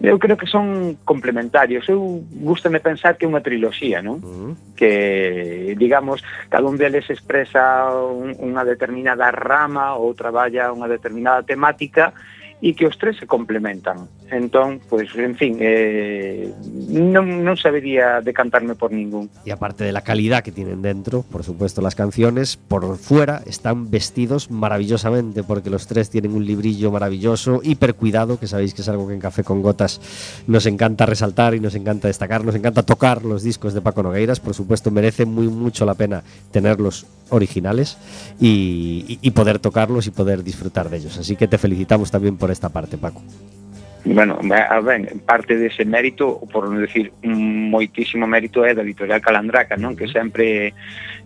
[0.00, 1.88] Eu creo que son complementarios.
[1.88, 4.20] Eu gustame pensar que é unha triloxía, non?
[4.20, 4.52] Uh -huh.
[4.76, 6.20] Que, digamos,
[6.52, 12.12] cada un deles expresa un, unha determinada rama ou traballa unha determinada temática
[12.60, 14.08] e que os tres se complementan.
[14.28, 16.50] Entón, pois, en fin, eh,
[16.90, 19.30] non, non sabería decantarme por ningún.
[19.46, 23.86] Y aparte de la calidad que tienen dentro, por supuesto, las canciones, por fuera están
[23.88, 28.88] vestidos maravillosamente, porque los tres tienen un librillo maravilloso, hiper cuidado, que sabéis que es
[28.88, 30.00] algo que en Café con Gotas
[30.48, 34.40] nos encanta resaltar y nos encanta destacar, nos encanta tocar los discos de Paco Nogueiras,
[34.40, 37.96] por supuesto, merece muy mucho la pena tenerlos originales
[38.40, 41.16] y- y poder tocarlos y poder disfrutar de ellos.
[41.16, 43.22] Así que te felicitamos también por esta parte, Paco.
[44.06, 49.74] bueno, a ben, parte dese mérito, por non decir, moitísimo mérito é da editorial Calandraca,
[49.74, 49.98] non?
[49.98, 50.70] Que sempre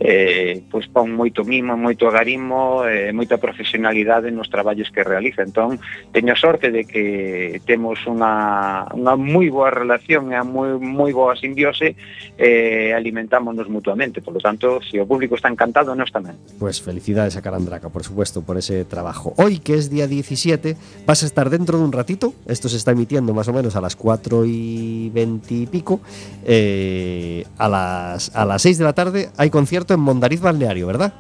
[0.01, 5.45] eh, pois pon moito mimo, moito agarimo, eh, moita profesionalidade nos traballos que realiza.
[5.45, 5.77] Entón,
[6.09, 11.93] teño sorte de que temos unha, unha moi boa relación e moi, moi boa simbiose
[11.93, 12.49] e
[12.89, 14.25] eh, alimentámonos mutuamente.
[14.25, 16.41] Por lo tanto, se si o público está encantado, nós tamén.
[16.57, 19.37] Pois pues felicidades a Calandraca, por supuesto, por ese trabajo.
[19.37, 22.97] Hoy, que es día 17, vas a estar dentro de un ratito, esto se está
[22.97, 26.01] emitiendo más o menos a las 4 y 20 y pico,
[26.45, 31.13] eh, a, las, a las 6 de la tarde hay concierto en Mondariz Balneario, ¿verdad?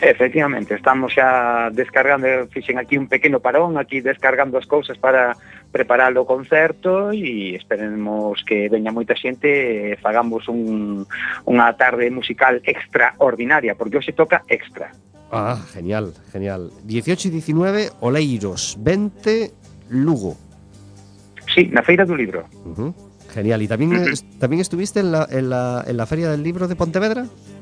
[0.00, 5.32] Efectivamente, estamos xa descargando, fixen aquí un pequeno parón, aquí descargando as cousas para
[5.72, 11.08] preparar o concerto e esperemos que veña moita xente e fagamos un,
[11.48, 14.92] unha tarde musical extraordinaria, porque hoxe toca extra.
[15.32, 16.68] Ah, genial, genial.
[16.84, 20.36] 18 e 19, Oleiros, 20, Lugo.
[21.48, 22.44] Sí, na Feira do Libro.
[22.68, 22.90] Uh -huh.
[23.32, 23.96] Genial, e tamén,
[24.36, 27.24] tamén estuviste en la, en, la, en la Feria del Libro de Pontevedra?
[27.24, 27.55] Sí.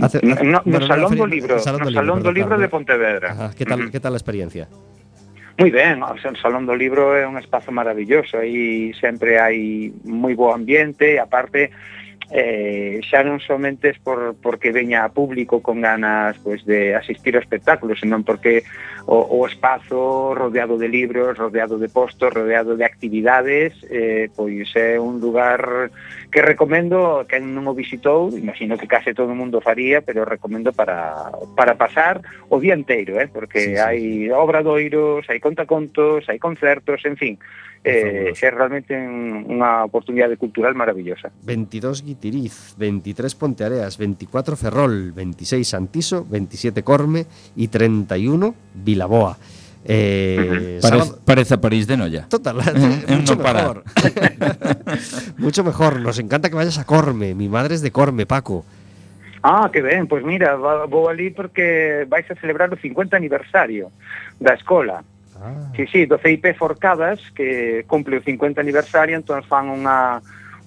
[0.00, 2.68] Hace, hace, no, no, no, Salón do Libro, Salón do Libro, Salón do libro de
[2.68, 3.32] Pontevedra.
[3.32, 3.90] Ajá, que tal, uh -huh.
[3.90, 4.68] que tal a experiencia?
[5.58, 9.92] Moi ben, o sea, o Salón do Libro é un espazo maravilloso, aí sempre hai
[10.08, 11.68] moi bo ambiente, e aparte
[12.32, 17.44] eh, xa non somente por, porque veña a público con ganas pues, de asistir a
[17.44, 18.64] espectáculos, senón porque
[19.04, 24.96] o, o espazo rodeado de libros, rodeado de postos, rodeado de actividades, eh, pois é
[24.96, 25.92] un lugar
[26.32, 30.72] que recomendo que non o visitou, imagino que case todo o mundo faría, pero recomendo
[30.72, 33.28] para, para pasar o día inteiro, eh?
[33.28, 33.78] porque sí, sí.
[33.78, 37.34] hai obradoiros, hai contacontos, hai concertos, en fin,
[37.84, 41.28] eh, é realmente unha oportunidade cultural maravillosa.
[41.44, 47.28] 22 Guitiriz, 23 Ponteareas, 24 Ferrol, 26 Santiso, 27 Corme
[47.60, 49.36] e 31 Vilaboa.
[49.84, 52.22] Eh, Parece, parece a París de Noia.
[52.30, 53.82] Total, eh, mucho no mejor.
[55.38, 56.00] Mucho mejor.
[56.00, 57.34] Nos encanta que vayas a Corme.
[57.34, 58.64] Mi madre es de Corme, Paco.
[59.42, 63.90] Ah, que ben, pois mira, vou ali porque vais a celebrar o 50 aniversario
[64.38, 65.02] da escola.
[65.34, 65.72] Ah.
[65.74, 70.22] Sí, sí, do CIP Forcadas, que cumple o 50 aniversario, entón fan unha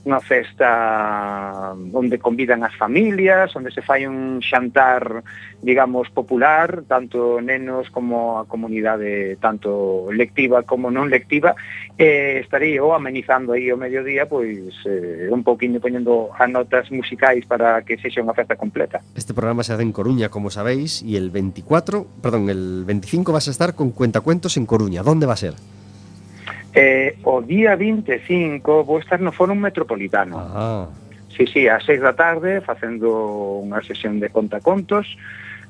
[0.05, 5.25] unha festa um, onde convidan as familias, onde se fai un xantar,
[5.65, 11.57] digamos, popular, tanto nenos como a comunidade tanto lectiva como non lectiva,
[11.97, 16.93] e eh, estarei eu amenizando aí o mediodía, pois eh, un pouquiño poñendo as notas
[16.93, 19.01] musicais para que sexa unha festa completa.
[19.17, 23.49] Este programa se hace en Coruña, como sabéis, e el 24, perdón, el 25 vas
[23.49, 25.01] a estar con Cuentacuentos en Coruña.
[25.01, 25.57] Donde va a ser?
[26.75, 30.35] Eh, o día 25 vou estar no Fórum Metropolitano.
[30.35, 30.87] Ah.
[31.31, 35.07] Sí, sí, ás seis da tarde facendo unha sesión de contacontos.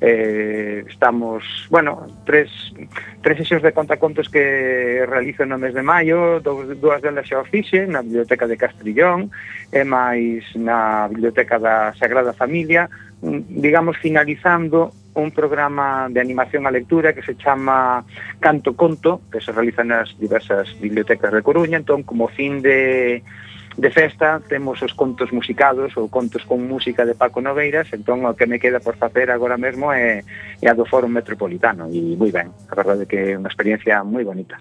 [0.02, 2.50] Eh, estamos, bueno, tres,
[3.22, 7.46] tres sesións de contacontos que realizo no mes de maio, dous, dúas delas xa o
[7.46, 9.30] fixe, na Biblioteca de Castrillón,
[9.70, 12.89] e máis na Biblioteca da Sagrada Familia,
[13.21, 18.04] Mm, digamos, finalizando un programa de animación a lectura que se chama
[18.39, 23.23] Canto Conto, que se realiza nas diversas bibliotecas de Coruña, entón como fin de
[23.75, 28.32] de festa temos os contos musicados ou contos con música de Paco Noveiras entón o
[28.32, 30.23] que me queda por facer agora mesmo é,
[30.63, 31.91] é a do Foro Metropolitano.
[31.91, 34.60] E moi ben, a verdade que é unha experiencia moi bonita.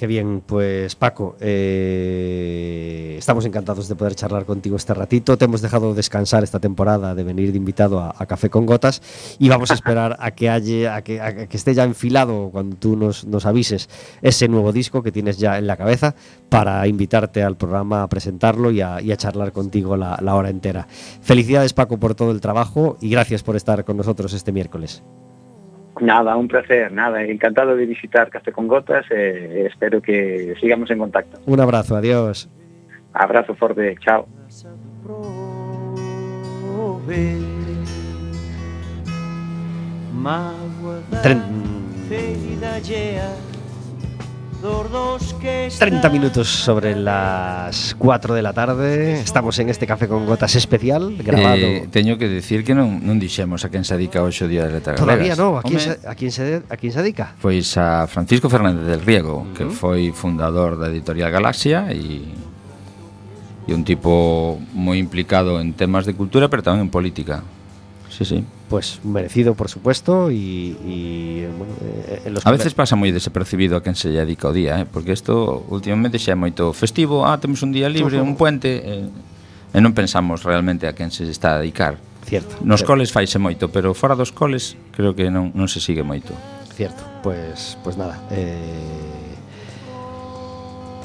[0.00, 5.36] Qué bien, pues Paco, eh, estamos encantados de poder charlar contigo este ratito.
[5.36, 9.02] Te hemos dejado descansar esta temporada de venir de invitado a, Café con Gotas
[9.38, 12.76] y vamos a esperar a que, haya, a que, a que esté ya enfilado cuando
[12.76, 13.90] tú nos, avises
[14.22, 16.14] ese nuevo disco que tienes ya en la cabeza
[16.48, 20.88] para invitarte al programa a presentarlo y a, charlar contigo la hora entera.
[21.20, 25.02] Felicidades Paco por todo el trabajo y gracias por estar con nosotros este miércoles.
[26.00, 30.98] Nada, un placer, nada, encantado de visitar Café con Gotas, eh, espero que sigamos en
[30.98, 31.38] contacto.
[31.46, 32.48] Un abrazo, adiós.
[33.12, 34.26] Abrazo fuerte, chao.
[41.22, 41.42] Tren
[45.78, 51.16] 30 minutos sobre las 4 de la tarde Estamos en este Café con Gotas especial
[51.18, 51.56] eh, grabado.
[51.56, 54.68] Eh, teño que decir que non, non dixemos a quen se dedica hoxe o Día
[54.68, 57.32] de Letra Todavía non, a quen, se, a, quen se, a quen se dedica?
[57.40, 59.56] Pois a Francisco Fernández del Riego uh -huh.
[59.56, 62.20] Que foi fundador da Editorial Galaxia E
[63.64, 67.40] e un tipo moi implicado en temas de cultura pero tamén en política.
[68.10, 72.94] Sí, sí pues merecido, por supuesto, y, y bueno, eh, en los A veces pasa
[72.94, 74.86] moi desapercibido a quen se lle dedica o día, eh?
[74.86, 79.10] porque isto últimamente xa é moito festivo, ah, temos un día libre, un puente, eh,
[79.74, 81.98] e non pensamos realmente a quen se está a dedicar.
[82.22, 82.62] Cierto.
[82.62, 82.94] Nos cierto.
[82.94, 86.30] coles faise moito, pero fora dos coles creo que non, non se sigue moito.
[86.70, 89.19] Cierto, pois pues, pues nada, eh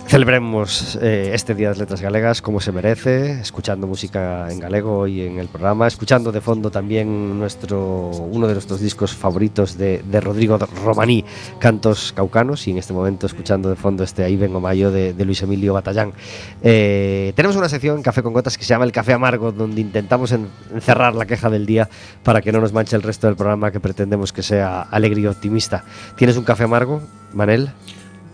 [0.07, 5.21] Celebremos eh, este Día das Letras Galegas como se merece, escuchando música en galego hoy
[5.21, 10.21] en el programa, escuchando de fondo también nuestro uno de nuestros discos favoritos de, de
[10.21, 11.25] Rodrigo Romaní,
[11.59, 15.25] Cantos Caucanos, y en este momento escuchando de fondo este Ahí vengo mayo de, de
[15.25, 16.13] Luis Emilio Batallán.
[16.61, 19.81] Eh, tenemos una sección en Café con Gotas que se llama El Café Amargo, donde
[19.81, 21.89] intentamos en- encerrar la queja del día
[22.23, 25.25] para que no nos manche el resto del programa que pretendemos que sea alegre y
[25.25, 25.83] optimista.
[26.15, 27.01] ¿Tienes un café amargo,
[27.33, 27.71] Manel?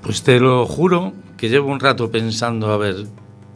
[0.04, 3.06] Pues te lo juro que llevo un rato pensando a ver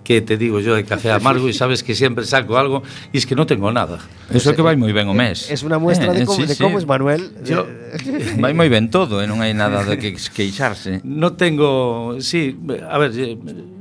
[0.03, 3.25] qué te digo yo de café amargo y sabes que siempre saco algo y es
[3.25, 3.97] que no tengo nada.
[4.29, 5.49] Eso é que vai moi ben o mes.
[5.49, 6.61] Es una muestra de, Eh, cómo, sí, de sí.
[6.61, 7.33] cómo es Manuel.
[7.43, 11.01] Yo- Eh, Vai moi ben todo e non hai nada de que queixarse.
[11.01, 12.53] No tengo, sí,
[12.85, 13.33] a ver, eh,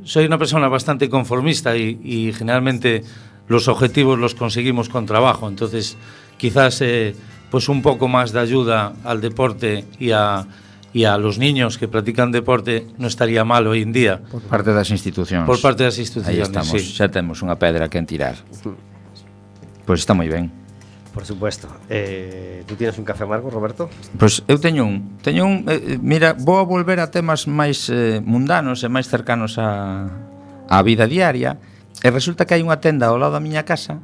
[0.09, 3.05] soy una persona bastante conformista y, y generalmente
[3.53, 5.99] los objetivos los conseguimos con trabajo, entonces
[6.41, 7.13] quizás eh,
[7.53, 10.47] pues un poco más de ayuda al deporte y a,
[10.95, 14.23] e a los niños que practican deporte non estaría mal hoy en día.
[14.31, 15.43] Por parte das institucións.
[15.43, 16.95] Por parte das institucións, Aí estamos, sí.
[16.95, 18.39] xa temos unha pedra que tirar.
[18.63, 18.79] Pois
[19.83, 20.55] pues está moi ben.
[21.11, 21.67] Por supuesto.
[21.91, 23.91] Eh, tú tienes un café amargo, Roberto?
[24.15, 25.19] Pois pues eu teño un.
[25.19, 29.11] Teño un eh, eh, mira, vou a volver a temas máis eh, mundanos e máis
[29.11, 30.07] cercanos a,
[30.71, 31.59] a vida diaria.
[32.07, 33.99] E resulta que hai unha tenda ao lado da miña casa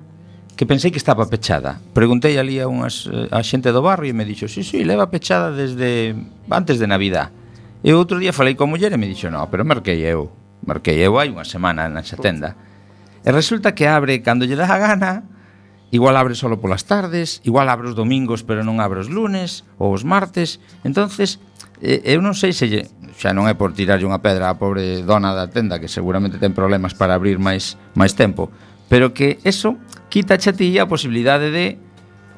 [0.60, 1.80] que pensei que estaba pechada.
[1.96, 4.76] Preguntei ali a unhas eh, a xente do barrio e me dixo, "Si, sí, si,
[4.76, 6.12] sí, leva pechada desde
[6.52, 7.32] antes de Navidad."
[7.80, 10.28] E outro día falei coa muller e me dixo, "No, pero marquei eu.
[10.60, 12.60] Marquei eu hai unha semana nesa tenda."
[13.24, 15.24] E resulta que abre cando lle dá a gana,
[15.88, 19.96] igual abre solo polas tardes, igual abre os domingos, pero non abre os lunes ou
[19.96, 20.60] os martes.
[20.84, 21.40] Entonces,
[21.80, 22.84] eu non sei se lle,
[23.16, 26.52] xa non é por tirarlle unha pedra á pobre dona da tenda que seguramente ten
[26.52, 28.52] problemas para abrir máis máis tempo,
[28.90, 29.78] pero que eso
[30.10, 31.78] quita a ti a posibilidade de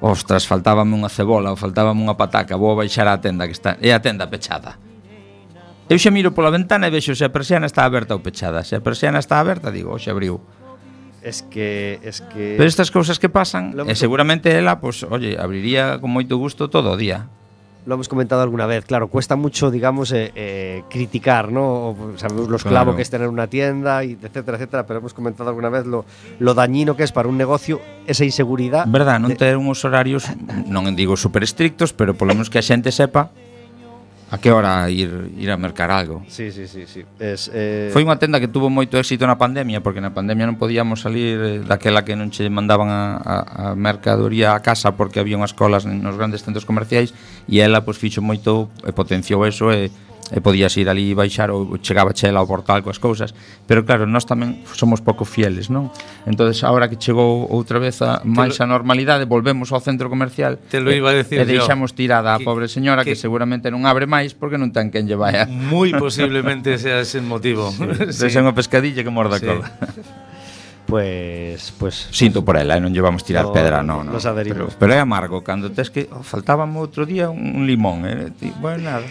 [0.05, 3.97] ostras, faltábame unha cebola ou faltábame unha pataca, vou baixar á tenda que está, é
[3.97, 4.77] a tenda pechada.
[5.89, 8.63] Eu xa miro pola ventana e vexo se a persiana está aberta ou pechada.
[8.63, 10.41] Se a persiana está aberta, digo, xa abriu.
[11.23, 12.59] Es que, es que...
[12.59, 16.67] Pero estas cousas que pasan, e seguramente ela, pois, pues, oye, abriría con moito gusto
[16.67, 17.31] todo o día
[17.85, 21.91] lo hemos comentado alguna vez, claro, cuesta mucho, digamos, eh, eh, criticar, ¿no?
[21.91, 22.95] O sabemos los claro.
[22.95, 26.05] que es tener una tienda, y etcétera, etcétera, pero hemos comentado alguna vez lo,
[26.39, 28.87] lo dañino que es para un negocio esa inseguridad.
[28.87, 29.37] Verdad, non de...
[29.37, 30.31] ter uns horarios,
[30.71, 33.35] non digo super estrictos, pero polo menos que a xente sepa
[34.33, 36.25] a que hora ir, ir a mercar algo.
[36.27, 36.87] Sí, sí, sí.
[36.87, 37.05] sí.
[37.21, 37.93] Es, eh...
[37.93, 41.37] Foi unha tenda que tuvo moito éxito na pandemia, porque na pandemia non podíamos salir
[41.37, 45.53] eh, daquela que non che mandaban a, a, a mercadoría a casa porque había unhas
[45.53, 47.13] colas nos grandes centros comerciais
[47.45, 49.93] e ela pois, fixo moito, e potenciou eso e
[50.33, 53.37] e podías ir ali e baixar ou chegaba chela ao portal coas cousas,
[53.69, 55.93] pero claro, nós tamén somos pouco fieles, non?
[56.25, 60.57] Entonces, agora que chegou outra vez a máis a normalidade, volvemos ao centro comercial.
[60.73, 63.69] Te lo iba a decir e, e deixamos tirada a pobre señora que, que, seguramente
[63.69, 65.45] non abre máis porque non ten quen lle vai.
[65.47, 67.69] Moi posiblemente sea ese el motivo.
[67.71, 68.39] Sí, sí.
[68.41, 69.45] unha pescadilla que morda sí.
[69.45, 69.69] cola.
[70.83, 74.91] Pues, pues sinto por ela, eh, non llevamos tirar no, pedra, non, no, pero, pero
[74.93, 78.29] é amargo cando tes que oh, faltábame outro día un limón, eh?
[78.35, 79.07] Ti, bueno, nada.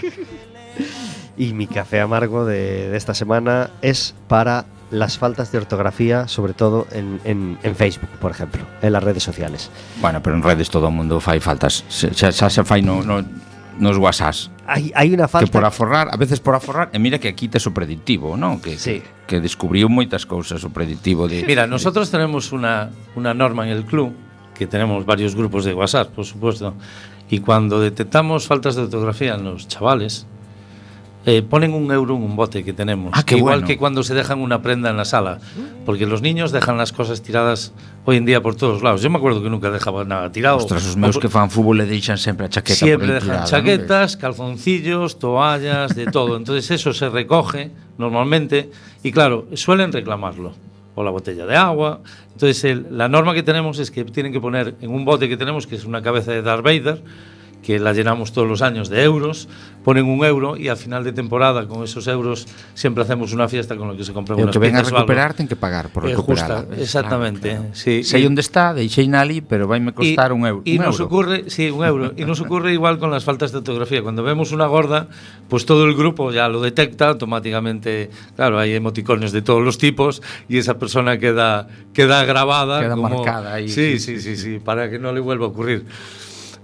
[1.38, 6.54] Y mi café amargo de, de esta semana es para las faltas de ortografía, sobre
[6.54, 9.71] todo en, en, en, Facebook, por ejemplo, en las redes sociales.
[10.02, 11.86] Bueno, pero en redes todo el mundo fai faltas.
[11.88, 13.23] Se, se, se fai no, no,
[13.79, 14.52] nos WhatsApp.
[14.67, 15.46] Hay, hay una falta...
[15.46, 18.60] Que por aforrar, a veces por aforrar, e mira que aquí tes o predictivo, non?
[18.60, 19.00] Que, sí.
[19.27, 21.27] que, que descubriu moitas cousas o predictivo.
[21.27, 24.12] De, mira, nosotros tenemos una, una norma en el club,
[24.56, 26.75] que tenemos varios grupos de WhatsApp, por supuesto,
[27.32, 30.27] y cuando detectamos faltas de ortografía en los chavales,
[31.26, 33.12] eh, ponen un euro en un bote que tenemos.
[33.13, 33.67] Ah, Igual bueno.
[33.67, 35.40] que cuando se dejan una prenda en la sala,
[35.86, 37.74] porque los niños dejan las cosas tiradas
[38.06, 39.02] hoy en día por todos lados.
[39.04, 40.58] Yo me acuerdo que nunca dejaba nada tirado.
[40.58, 43.46] Ostras, os meus que fan fútbol le deixan sempre a chaqueta Siempre por dejan tirada,
[43.46, 46.38] chaquetas, calzoncillos, toallas, de todo.
[46.38, 47.69] Entonces eso se recoge
[48.00, 48.72] normalmente
[49.04, 50.54] y claro, suelen reclamarlo.
[50.94, 52.02] O la botella de agua.
[52.34, 55.38] Entonces el- la norma que tenemos es que tienen que poner en un bote que
[55.38, 57.02] tenemos, que es una cabeza de Darth Vader,
[57.62, 59.48] que la llenamos todos los años de euros,
[59.84, 63.76] ponen un euro y al final de temporada con esos euros siempre hacemos una fiesta
[63.76, 66.68] con lo que se compra unas que venga a recuperar ten que pagar por recuperar.
[66.72, 67.50] Eh, exactamente.
[67.50, 67.76] Claro, claro.
[67.76, 68.04] Sí.
[68.04, 70.62] Sei onde está, deixei ali, pero vaime costar y, un euro.
[70.66, 71.06] Y nos euro.
[71.06, 74.02] ocurre, sí, un euro, Y nos ocurre igual con las faltas de ortografía.
[74.02, 75.08] Cuando vemos una gorda,
[75.50, 78.10] pues todo el grupo ya lo detecta automáticamente.
[78.36, 83.10] Claro, hay emoticones de todos los tipos y esa persona queda queda grabada queda como,
[83.10, 83.70] marcada ahí.
[83.70, 85.86] Sí, sí, sí, sí, sí, para que no le vuelva a ocurrir.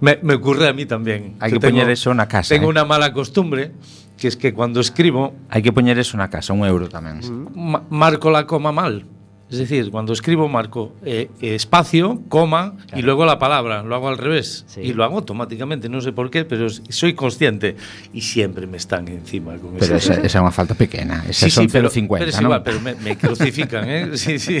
[0.00, 1.34] Me, me ocurre a mí también.
[1.40, 2.70] Hay Yo que poner eso na casa, Tengo ¿eh?
[2.70, 3.72] una mala costumbre,
[4.16, 7.18] que es que cuando escribo, Hai que poñer eso na casa, un euro tamén.
[7.54, 9.06] ma- marco la coma mal.
[9.48, 13.80] Es decir, cuando escribo marco eh, espacio, coma y luego la palabra.
[13.82, 14.68] Lo hago al revés.
[14.68, 14.82] Sí.
[14.82, 17.74] Y lo hago automáticamente, no sé por qué, pero soy consciente.
[18.12, 21.24] Y siempre me están encima con Pero esa, esa é unha falta pequena.
[21.24, 22.44] Esa Sí, son sí, pero, 0,50, pero es non?
[22.52, 24.02] igual, pero me, me crucifican, ¿eh?
[24.20, 24.60] Sí, sí.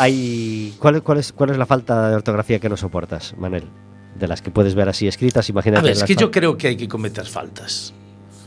[0.00, 3.64] Hay, ¿cuál, cuál, es, ¿Cuál es la falta de ortografía que no soportas, Manel?
[4.22, 5.80] De las que puedes ver así escritas, imagínate.
[5.80, 7.92] A ver, es que yo creo que hay que cometer faltas.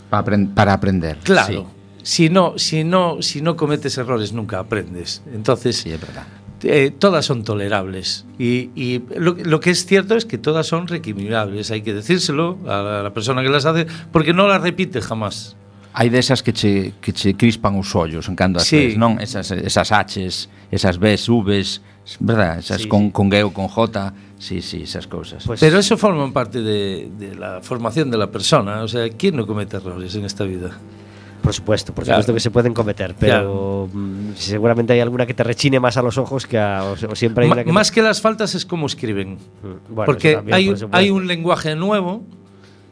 [0.10, 1.18] Para, apren- para aprender.
[1.22, 1.68] Claro.
[2.02, 5.22] Sí, Si no, si no, si no cometes errores nunca aprendes.
[5.34, 6.24] Entonces, sí, é verdad.
[6.64, 8.24] eh, todas son tolerables.
[8.40, 11.72] Y, y lo, lo que es cierto es que todas son recriminables.
[11.72, 15.02] Hay que decírselo a la, a la persona que las hace, porque no las repite
[15.02, 15.58] jamás.
[15.98, 18.94] Hai desas que che, que che crispan os ollos en cando as Sí.
[18.94, 19.16] ves, non?
[19.20, 21.82] Esas, esas Hs, esas Bs, Vs,
[22.20, 22.60] verdad?
[22.60, 23.12] Esas Sí, con, sí.
[23.16, 25.44] con G ou con J, sí, sí, esas cousas.
[25.46, 28.82] Pues- Pero eso forma parte de, de la formación de la persona.
[28.84, 30.72] O sea, ¿quién no comete errores en esta vida?
[31.42, 32.18] Por supuesto, por Claro.
[32.22, 36.02] supuesto que se pueden cometer, pero mm, seguramente hay alguna que te rechine más a
[36.02, 38.56] los ojos que a, o, o siempre hay Ma- una que más que las faltas
[38.56, 39.34] es cómo escriben.
[39.34, 42.24] Mm, bueno, Porque también, hay, por hay un lenguaje nuevo.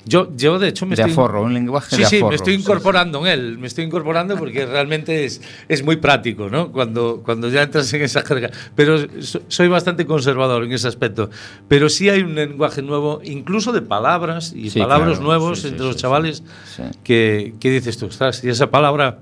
[0.06, 1.14] Yo, yo de hecho, me de estoy...
[1.14, 2.30] aforro, un lenguaje Sí, de sí, aforro.
[2.30, 6.50] me estoy sí, incorporando en él, me estoy incorporando porque realmente es, es muy práctico,
[6.50, 6.72] ¿no?
[6.72, 8.52] Cuando, cuando ya entras en esa jerga.
[8.76, 11.30] Pero so- soy bastante conservador en ese aspecto.
[11.70, 15.62] Pero sí hay un lenguaje nuevo, incluso de palabras y Sí, palabras claro, nuevos sí,
[15.62, 16.44] sí, entre sí, los sí, chavales
[16.76, 16.84] sí.
[17.04, 19.20] Que, que dices tú, ostras, y esa palabra,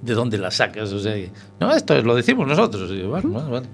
[0.00, 0.92] ¿de dónde la sacas?
[0.92, 1.14] O sea,
[1.60, 2.90] no, esto es- lo decimos nosotros.
[2.90, 3.66] Y yo, bueno, bueno.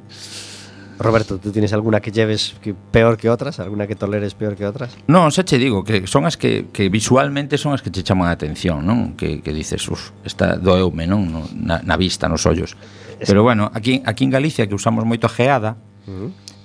[0.99, 3.59] Roberto, tú tienes alguna que lleves que peor que outras?
[3.61, 4.95] Alguna que toleres peor que outras?
[5.09, 8.29] Non, xa che digo que son as que, que visualmente son as que che chaman
[8.29, 9.19] a atención, non?
[9.19, 11.49] Que, que dices, uf, esta doeume, non?
[11.57, 12.77] Na, na vista, nos ollos.
[13.19, 15.79] Pero bueno, aquí, aquí en Galicia que usamos moito a geada,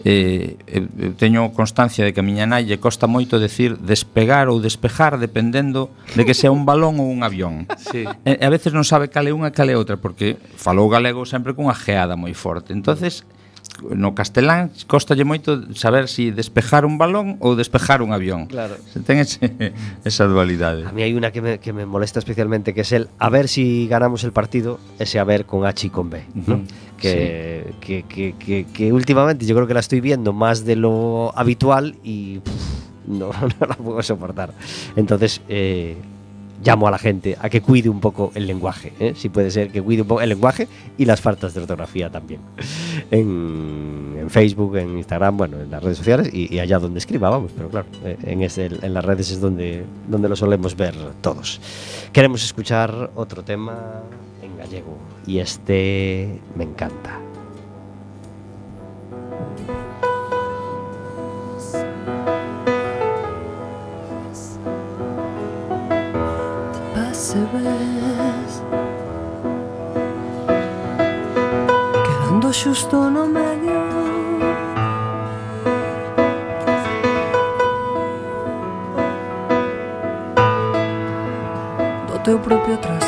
[0.06, 4.50] eh, eh, eu teño constancia de que a miña nai lle costa moito decir despegar
[4.50, 7.66] ou despejar dependendo de que sea un balón ou un avión.
[7.88, 8.04] Sí.
[8.28, 11.24] E, a veces non sabe cal é unha e cal é outra porque falou galego
[11.26, 12.76] sempre cunha geada moi forte.
[12.76, 13.37] Entonces, uh -huh
[13.94, 18.50] no castelán costalle moito saber se si despejar un balón ou despejar un avión.
[18.50, 18.76] Claro.
[18.90, 19.74] Se ten ese,
[20.10, 20.86] esa dualidade.
[20.88, 23.46] A mí hai unha que me, que me molesta especialmente que é el a ver
[23.46, 26.48] si ganamos el partido, ese a ver con H y con B, uh -huh.
[26.50, 26.56] ¿no?
[26.98, 27.76] Que, sí.
[27.80, 31.94] que, que, que, que últimamente yo creo que la estoy viendo más de lo habitual
[32.02, 34.54] y pff, no, no la puedo soportar.
[34.96, 35.98] Entonces, eh,
[36.64, 39.14] llamo a la gente a que cuide un poco el lenguaje, ¿eh?
[39.16, 42.42] si puede ser que cuide un poco el lenguaje y las faltas de ortografía también.
[43.12, 47.70] En, Facebook, en Instagram, bueno, en las redes sociales y, allá donde escriba, vamos, pero
[47.70, 51.62] claro, eh, en, ese- en las redes es donde lo solemos ver todos.
[52.12, 54.02] Queremos escuchar otro tema
[54.42, 57.20] en gallego y este me encanta.
[67.28, 68.64] percebes
[72.06, 73.82] Quedando xusto no medio.
[82.08, 83.07] Do teu propio traste.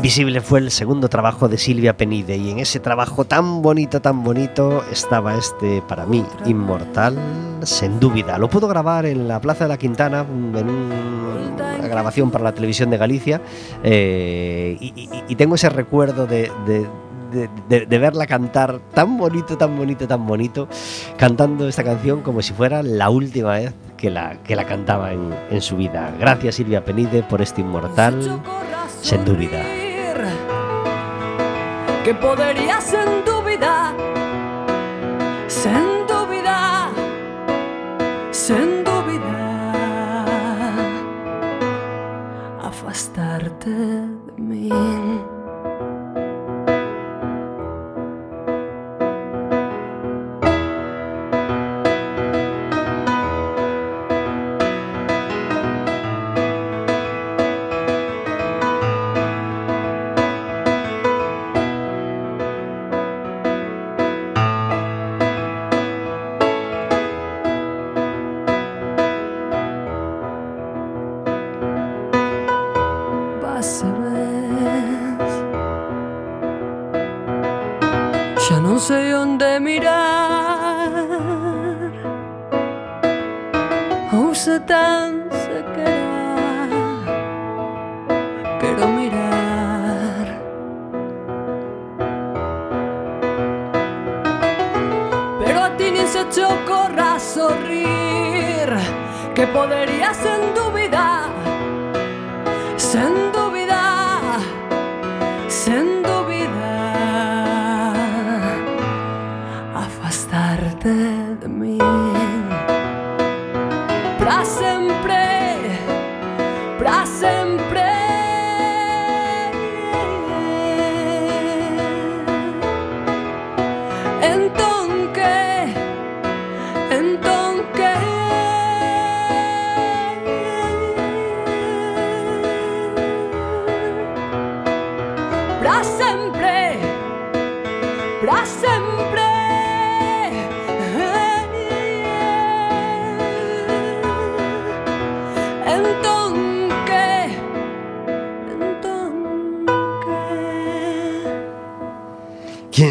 [0.00, 4.24] Invisible fue el segundo trabajo de Silvia Penide y en ese trabajo tan bonito, tan
[4.24, 7.18] bonito estaba este para mí inmortal,
[7.64, 8.38] sin duda.
[8.38, 12.54] Lo pudo grabar en la Plaza de la Quintana en un- una grabación para la
[12.54, 13.42] televisión de Galicia
[13.84, 16.50] eh, y, tengo ese recuerdo de,
[17.86, 20.66] verla cantar tan bonito, tan bonito, tan bonito,
[21.18, 25.28] cantando esta canción como si fuera la última vez que la, que la cantaba en,
[25.50, 26.10] en su vida.
[26.18, 28.40] Gracias Silvia Penide por este inmortal.
[29.02, 29.62] Sen dúbida.
[32.04, 32.14] Que
[32.80, 33.94] sen dúbida
[35.48, 35.99] Sen dúbida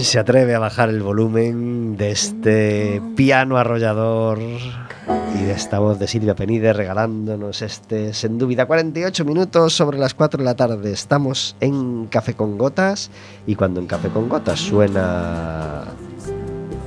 [0.10, 6.07] se atreve a bajar el volumen de este piano arrollador y de esta voz de
[6.07, 10.91] Silvia Penide regalándonos este Sin Dúvida 48 minutos sobre las 4 de la tarde?
[10.91, 13.12] Estamos en Café con Gotas
[13.45, 15.84] y cuando en Café con Gotas suena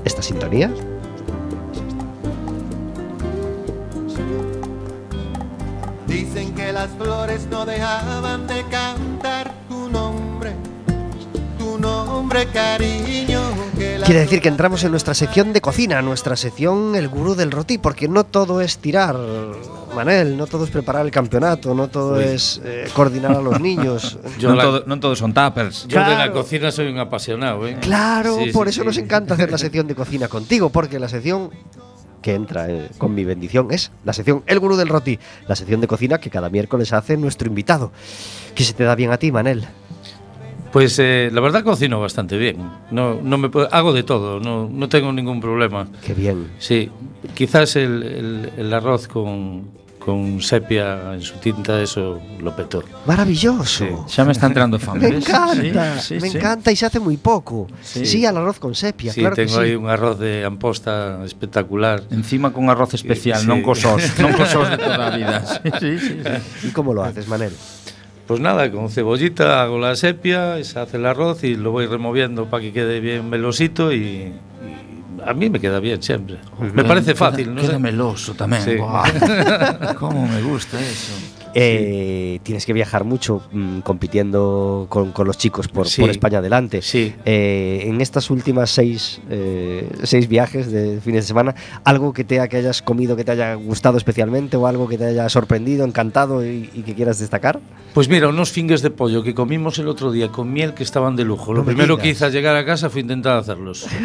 [0.05, 0.69] esta sintonía,
[6.09, 8.82] Dicen que las flores no dejaban de cantar
[14.05, 17.79] Quiere decir que entramos en nuestra sección de cocina, nuestra sección El Gurú del Roti,
[17.79, 19.17] porque no todo es tirar,
[19.95, 22.25] Manel, no todo es preparar el campeonato, no todo Uy.
[22.25, 24.19] es eh, coordinar a los niños.
[24.41, 25.87] Yo la- todo, todos son tappers.
[25.87, 26.33] Yo de la Claro.
[26.33, 27.77] cocina soy un apasionado, ¿eh?
[27.81, 28.87] Claro, Sí, por sí, eso sí.
[28.87, 31.51] nos encanta hacer la sección de cocina contigo, porque la sección
[32.23, 35.81] que entra eh, con mi bendición es la sección El Gurú del Roti, la sección
[35.81, 37.93] de cocina que cada miércoles hace nuestro invitado.
[38.55, 39.67] ¿Qué se te da bien a ti, Manel?
[40.73, 42.57] Pues eh, la verdad cocino bastante bien.
[42.91, 45.87] No, no me hago de todo, no, no tengo ningún problema.
[46.05, 46.51] Qué bien.
[46.59, 46.91] Sí,
[47.35, 49.71] quizás el, el, el arroz con,
[50.05, 52.83] con sepia en su tinta, eso lo petó.
[53.07, 53.85] Maravilloso.
[54.07, 55.11] Sí, xa me está entrando fame.
[55.11, 56.39] me encanta, sí, sí, me sí.
[56.39, 57.69] encanta y se hace muy poco.
[57.83, 58.07] Sí.
[58.07, 59.71] sí, al arroz con sepia, sí, claro tengo que sí.
[59.71, 62.03] aí un arroz de amposta espectacular.
[62.11, 63.47] Encima con arroz especial, sí.
[63.47, 65.45] non cosos, non cosos de toda a vida.
[65.45, 66.15] Sí, sí, sí.
[66.25, 66.69] sí.
[66.69, 67.53] ¿Y como lo haces, Manel?
[68.33, 72.47] Pues nada, con cebollita hago la sepia, se hace el arroz y lo voy removiendo
[72.47, 74.33] para que quede bien melosito y,
[75.23, 76.39] a mí me queda bien siempre.
[76.73, 77.79] Me parece fácil, queda, no queda sé.
[77.79, 78.63] meloso tamén.
[78.63, 78.79] Sí.
[79.99, 81.13] Cómo me gusta eso.
[81.55, 86.01] Eh, Tienes que viajar mucho mm, compitiendo con, con los chicos por, Sí.
[86.01, 86.83] por España adelante.
[86.83, 87.15] Sí.
[87.25, 92.47] Eh, en estas últimas seis, eh, seis viajes de fines de semana, ¿algo que, te,
[92.49, 96.45] que hayas comido que te haya gustado especialmente o algo que te haya sorprendido, encantado
[96.47, 97.61] y, y que quieras destacar?
[97.95, 101.15] Pues mira, unos fingues de pollo que comimos el otro día con miel que estaban
[101.17, 101.53] de lujo.
[101.53, 103.87] Lo No primero que hice al llegar a casa fue intentar hacerlos.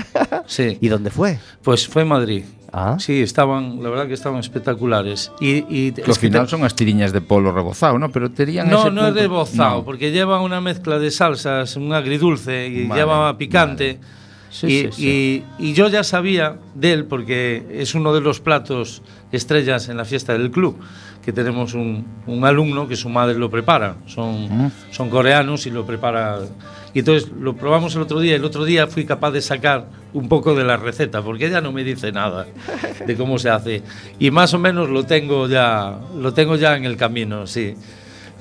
[0.50, 0.78] Sí.
[0.80, 1.40] ¿Y dónde fue?
[1.62, 2.44] Pues fue en Madrid.
[2.74, 2.98] Ah.
[3.00, 5.32] Sí, estaban, la verdad que estaban espectaculares.
[5.40, 8.12] Y, y que al final son as tiriñas de polo rebozado, ¿no?
[8.12, 9.20] Pero terían No, ese no punto.
[9.20, 9.86] é rebozado, no.
[9.88, 13.98] porque lleva unha mezcla de salsas, un agridulce y vale, lleva picante.
[14.04, 14.18] Vale.
[14.52, 15.44] Sí, y, sí, sí.
[15.60, 19.02] Y, y yo ya sabía de él porque es uno de los platos
[19.32, 20.80] estrellas en la fiesta del club.
[21.28, 23.98] Que tenemos un, un alumno que su madre lo prepara.
[24.06, 24.72] Son, Mm.
[24.92, 26.40] son coreanos y lo prepara.
[26.94, 28.38] Y entonces lo probamos el otro día.
[28.38, 31.74] El otro día fui capaz de sacar un poco de la receta, porque ella no
[31.74, 32.48] me dice nada
[33.06, 33.84] de cómo se hace.
[34.20, 37.76] Y más o menos lo tengo ya, lo tengo ya en el camino, sí.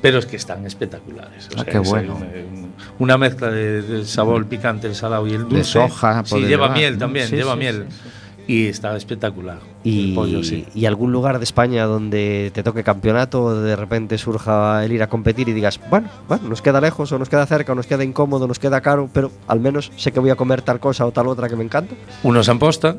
[0.00, 1.48] Pero es que están espectaculares.
[1.48, 2.14] o Ah, sea, qué bueno.
[2.14, 2.68] Una,
[3.00, 5.64] una mezcla de, del sabor picante, el salado y el dulce.
[5.64, 7.86] soja, Sí, lleva llevar, miel también, Sí, lleva sí, miel.
[7.90, 8.08] sí,
[8.48, 9.58] Y está espectacular.
[9.82, 10.64] Y, el pollo, sí.
[10.74, 15.02] y algún lugar de España donde te toque campeonato, o de repente surja el ir
[15.02, 17.86] a competir y digas, bueno, bueno, nos queda lejos o nos queda cerca o nos
[17.86, 21.06] queda incómodo, nos queda caro, pero al menos sé que voy a comer tal cosa
[21.06, 21.94] o tal otra que me encanta.
[22.22, 22.96] Uno es Amposta,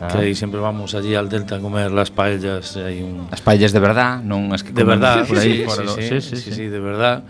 [0.00, 0.08] Ah.
[0.08, 2.76] que ahí siempre vamos allí al Delta a comer las paellas.
[2.76, 6.20] Hay un, As paellas de verdad, non as que de verdad, por aí sí, sí,
[6.20, 7.24] sí, sí, sí, de verdad.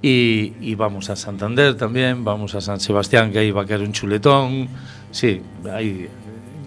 [0.00, 3.82] Y, y vamos a Santander también, vamos a San Sebastián, que ahí va a caer
[3.82, 4.68] un chuletón.
[5.10, 6.08] Sí, hay,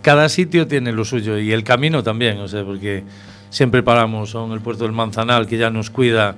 [0.02, 3.04] cada sitio tiene lo suyo y el camino también, o sea, porque
[3.50, 6.36] siempre paramos en el puerto del Manzanal, que ya nos cuida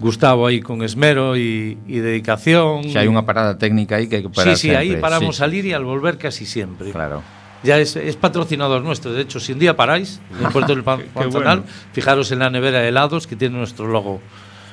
[0.00, 2.82] Gustavo ahí con esmero y, y dedicación.
[2.90, 5.46] Xa hai unha parada técnica aí que hai que parar Sí, sí, ahí paramos sí.
[5.46, 6.90] al ir y al volver casi siempre.
[6.90, 7.22] Claro.
[7.62, 9.14] Ya es, es patrocinador nuestro.
[9.14, 10.82] De hecho, si un día paráis en el puerto del
[11.14, 11.62] Manzanal,
[11.94, 14.18] fijaros en la nevera de helados que tiene nuestro logo.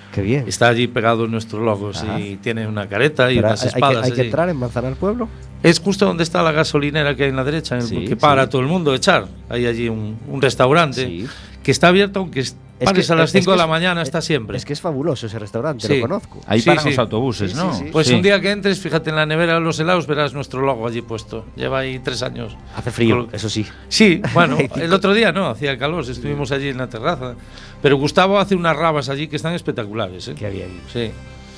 [0.10, 0.50] Qué bien.
[0.50, 3.78] Está allí pegado nuestro logo, sí, tiene una careta y Pero unas hay, hay que,
[3.78, 4.06] espadas.
[4.06, 4.30] hay que allí.
[4.34, 5.30] entrar en Manzanar Pueblo.
[5.64, 8.16] Es justo donde está la gasolinera que hay en la derecha, en el Sí, que
[8.16, 8.50] para sí.
[8.52, 9.28] todo el mundo echar.
[9.50, 11.28] Hay allí un, un restaurante Sí.
[11.62, 14.02] que está abierto, aunque es- pares que- a las es que 5 de la mañana,
[14.02, 14.56] es- está siempre.
[14.56, 15.96] Es que es fabuloso ese restaurante, Sí.
[15.98, 16.40] lo conozco.
[16.48, 16.90] Aí Sí, paran sí.
[16.92, 17.74] os autobuses, Sí, ¿no?
[17.74, 17.90] sí, sí.
[17.92, 18.14] Pues Sí.
[18.14, 21.02] un día que entres, fíjate en la nevera de los helados, verás nuestro logo allí
[21.02, 21.46] puesto.
[21.58, 22.56] Lleva ahí tres años.
[22.78, 23.66] Hace frío, Col- eso sí.
[23.90, 27.36] Sí, bueno, el otro día no, hacía calor, estuvimos allí en la terraza.
[27.82, 30.26] Pero Gustavo hace unas rabas allí que están espectaculares.
[30.30, 30.36] ¿eh?
[30.40, 31.12] Qué bien, Sí.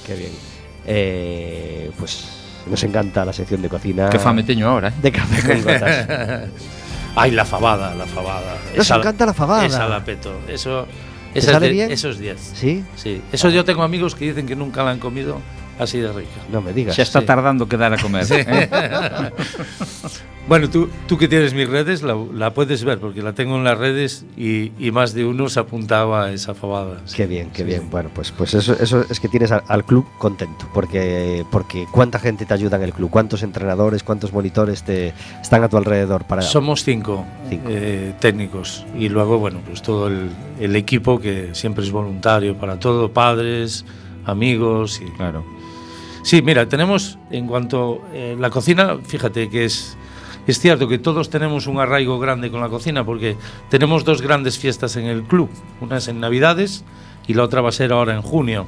[0.08, 0.32] qué bien.
[0.88, 4.10] Eh, pues nos encanta la sección de cocina.
[4.10, 4.94] Que fame teño ahora, eh?
[5.02, 6.50] de café con gotas.
[7.16, 8.56] Ay, la fabada, la fabada.
[8.76, 9.66] Nos encanta la fabada.
[9.66, 10.40] Esa la peto.
[10.48, 10.88] Eso,
[11.34, 11.92] ¿Te esa es sale de- bien?
[11.92, 12.40] Eso es 10.
[12.56, 12.84] ¿Sí?
[12.96, 13.22] Sí.
[13.32, 15.40] Eso yo tengo amigos que dicen que nunca la han comido
[15.84, 16.30] así de rica.
[16.52, 16.96] No me digas.
[16.96, 17.26] Xa está Sí.
[17.26, 18.26] tardando que dar a comer.
[18.26, 18.36] Sí.
[18.38, 18.70] eh?
[20.48, 23.64] Bueno, tú, tú que tienes mis redes, la, la puedes ver, porque la tengo en
[23.64, 26.98] las redes y, y más de uno se apuntaba a esa fabada.
[27.16, 27.90] Qué bien, qué bien.
[27.92, 32.18] Bueno, pues, pues eso, eso es que tienes al, al club contento, porque, porque cuánta
[32.20, 36.26] gente te ayuda en el club, cuántos entrenadores, cuántos monitores te están a tu alrededor
[36.26, 36.42] para.
[36.42, 37.68] Somos cinco, Cinco.
[37.70, 40.28] eh, técnicos y luego, bueno, pues todo el,
[40.60, 43.86] el equipo que siempre es voluntario para todo, padres,
[44.26, 45.46] amigos y Claro.
[46.24, 49.98] Sí, mira, tenemos en cuanto eh, la cocina, fíjate que es
[50.48, 53.38] es cierto que todos tenemos un arraigo grande con la cocina porque
[53.70, 55.50] tenemos dos grandes fiestas en el club,
[55.82, 56.84] una es en Navidades
[57.28, 58.66] y la otra va a ser ahora en junio.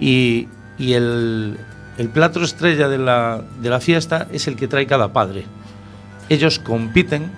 [0.00, 1.58] Y, y el,
[1.98, 5.44] el plato estrella de la, de la fiesta es el que trae cada padre.
[6.30, 7.30] Ellos compiten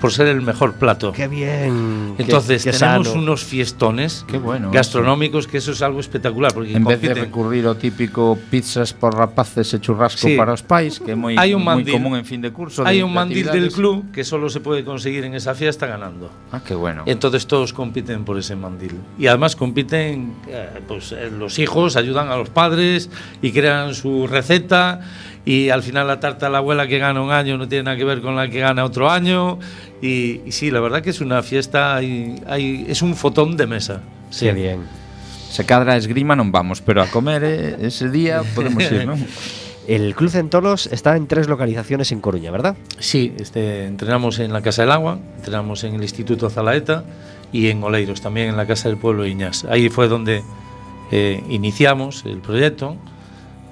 [0.00, 1.12] por ser el mejor plato.
[1.12, 2.14] Qué bien.
[2.16, 3.20] qué- Entonces qué tenemos sano.
[3.20, 7.66] unos fiestones Qué bueno, gastronómicos que eso es algo espectacular porque En vez de recurrir
[7.66, 10.36] ao típico pizzas por rapaces e churrasco Sí.
[10.36, 11.96] para os pais, que é moi, Hay un mandil.
[11.96, 12.84] común en fin de curso.
[12.84, 15.86] Hay de- un de mandil del club que solo se puede conseguir en esa fiesta
[15.86, 16.30] ganando.
[16.52, 17.02] Ah, qué bueno.
[17.06, 18.94] Entonces todos compiten por ese mandil.
[19.18, 23.08] Y además compiten, eh, pues eh, los hijos ayudan a los padres
[23.40, 25.00] y crean su receta
[25.46, 27.96] y al final la tarta de la abuela que gana un año no tiene nada
[27.96, 29.58] que ver con la que gana otro año.
[30.02, 33.66] Y, y sí, la verdad que es una fiesta, y, hay- es un fotón de
[33.66, 34.02] mesa.
[34.28, 34.44] Sí.
[34.46, 34.80] Qué bien.
[35.48, 39.16] Se cadra a esgrima non vamos, pero a comer eh, ese día podemos ir, non?
[39.86, 42.74] El Club Centolos está en tres localizaciones en Coruña, ¿verdad?
[42.98, 47.04] Sí, este, entrenamos en la Casa del Agua, entrenamos en el Instituto Zalaeta
[47.52, 49.64] y en Oleiros, también en la Casa del Pueblo de Iñas.
[49.70, 50.42] Ahí fue donde
[51.12, 52.96] eh, iniciamos el proyecto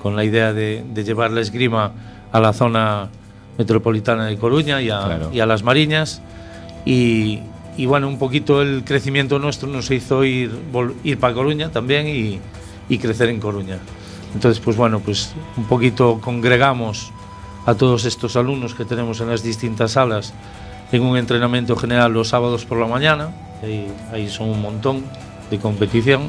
[0.04, 1.92] con la idea de, de llevar la esgrima
[2.30, 3.08] a la zona
[3.56, 5.30] metropolitana de Coruña y a, Claro.
[5.32, 6.20] y a las Mariñas.
[6.84, 7.40] Y,
[7.78, 10.50] y bueno, un poquito el crecimiento nuestro nos hizo ir,
[11.04, 12.38] ir para Coruña también y,
[12.90, 13.78] y crecer en Coruña.
[14.34, 17.10] Entonces, pues bueno, pues un poquito congregamos
[17.64, 20.34] a todos estos alumnos que tenemos en las distintas salas
[20.92, 23.30] en un entrenamiento general los sábados por la mañana,
[23.62, 25.02] ahí, ahí son un montón
[25.50, 26.28] de competición,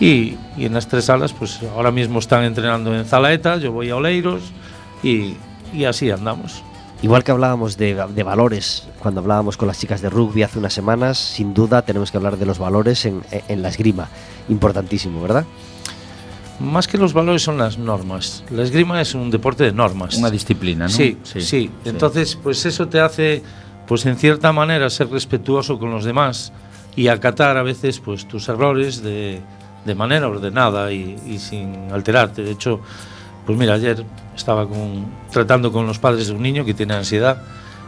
[0.00, 3.90] y, y en las tres salas, pues ahora mismo están entrenando en Zalaeta, yo voy
[3.90, 4.42] a Oleiros,
[5.02, 5.34] y,
[5.72, 6.62] y así andamos.
[7.02, 10.72] Igual que hablábamos de, de valores cuando hablábamos con las chicas de rugby hace unas
[10.72, 14.08] semanas, sin duda tenemos que hablar de los valores en, en la esgrima.
[14.48, 15.44] Importantísimo, ¿verdad?
[16.60, 18.44] Más que los valores son las normas.
[18.50, 20.16] La esgrima es un deporte de normas.
[20.16, 20.94] Unha disciplina, non?
[20.94, 23.42] Sí, sí, Entonces, pues eso te hace,
[23.84, 26.54] pues en cierta manera, ser respetuoso con los demás
[26.96, 29.42] y acatar a veces, pues tus errores de,
[29.84, 32.42] de manera ordenada y, y sin alterarte.
[32.42, 32.80] De hecho,
[33.46, 34.04] pues mira, ayer
[34.36, 37.42] estaba con, tratando con los padres de un niño que tiene ansiedad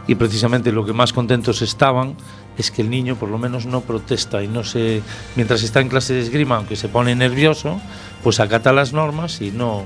[0.07, 2.15] y precisamente lo que más contentos estaban
[2.57, 5.01] es que el niño por lo menos no protesta y no se
[5.35, 7.79] mientras está en clase de esgrima aunque se pone nervioso
[8.23, 9.83] pues acata las normas y no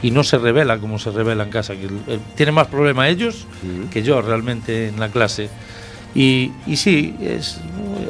[0.00, 3.46] y no se revela como se revela en casa que el- tiene más problema ellos
[3.90, 5.50] que yo realmente en la clase
[6.18, 7.60] y, y sí es,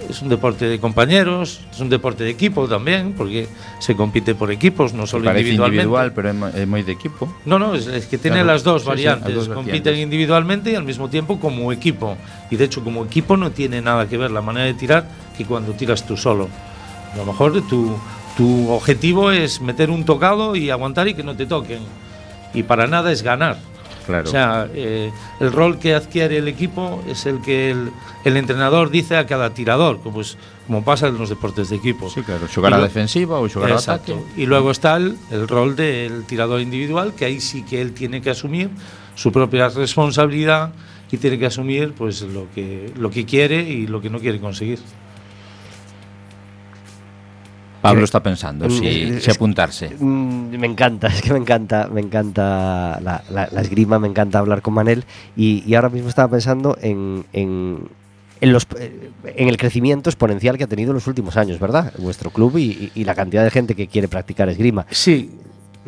[0.09, 3.49] es un deporte de compañeros es un deporte de equipo también porque
[3.85, 7.29] se compite por equipos no solo Parece individualmente individual, pero é moi de equipo.
[7.45, 9.29] no, no, es, es que tiene Claro, las dos sí, sí, variantes.
[9.29, 10.05] las dos Compiten vertientes.
[10.09, 12.17] individualmente y al mismo tiempo como equipo.
[12.49, 15.05] Y de hecho, como equipo no tiene nada que ver la manera de tirar
[15.37, 16.49] que cuando tiras tú solo.
[17.13, 17.93] A lo mejor tu,
[18.39, 21.81] tu objetivo es meter un tocado y aguantar y que no te toquen.
[22.55, 23.57] Y para nada es ganar.
[24.09, 24.27] Claro.
[24.27, 27.91] O sea, eh, el rol que adquiere el equipo es el que el,
[28.25, 30.37] el entrenador dice a cada tirador, como, pues,
[30.67, 32.09] como pasa en los deportes de equipo.
[32.11, 34.15] Sí, claro, xogar Y a lo- defensiva xogar ao Exacto.
[34.17, 34.41] ataque.
[34.43, 38.21] Y luego está el, el rol del tirador individual, que ahí sí que él tiene
[38.23, 38.71] que asumir
[39.15, 40.73] su propia responsabilidad
[41.13, 44.41] y tiene que asumir pues lo que, lo que quiere y lo que no quiere
[44.41, 44.79] conseguir.
[47.81, 49.91] Pablo está pensando Mm, si, si apuntarse.
[49.99, 54.39] Mm, me encanta, es que me encanta, me encanta la, la- la esgrima, me encanta
[54.41, 55.05] hablar con Manel
[55.37, 57.89] y, y ahora mismo estaba pensando en, en,
[58.41, 61.93] en los, eh, en el crecimiento exponencial que ha tenido en los últimos años, ¿verdad?
[61.99, 64.85] Vuestro club y, y- y la cantidad de gente que quiere practicar esgrima.
[64.91, 65.31] Sí,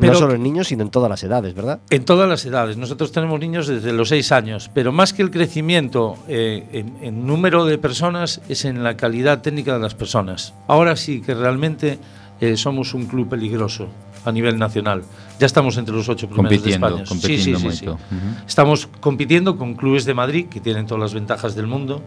[0.01, 1.79] no pero solo en niños, sino en todas las edades, ¿verdad?
[1.89, 2.77] en todas las edades.
[2.77, 7.25] Nosotros tenemos niños desde los seis años, pero más que el crecimiento eh, en, en
[7.27, 10.53] número de personas es en la calidad técnica de las personas.
[10.67, 11.99] Ahora sí que realmente
[12.39, 13.87] eh, somos un club peligroso
[14.25, 15.03] a nivel nacional.
[15.39, 17.09] Ya estamos entre los ocho primeros Compitiendo, de España.
[17.09, 17.93] compitiendo moito.
[17.93, 18.45] Ujú.
[18.47, 22.03] Estamos compitiendo con clubes de Madrid que tienen todas las ventajas del mundo,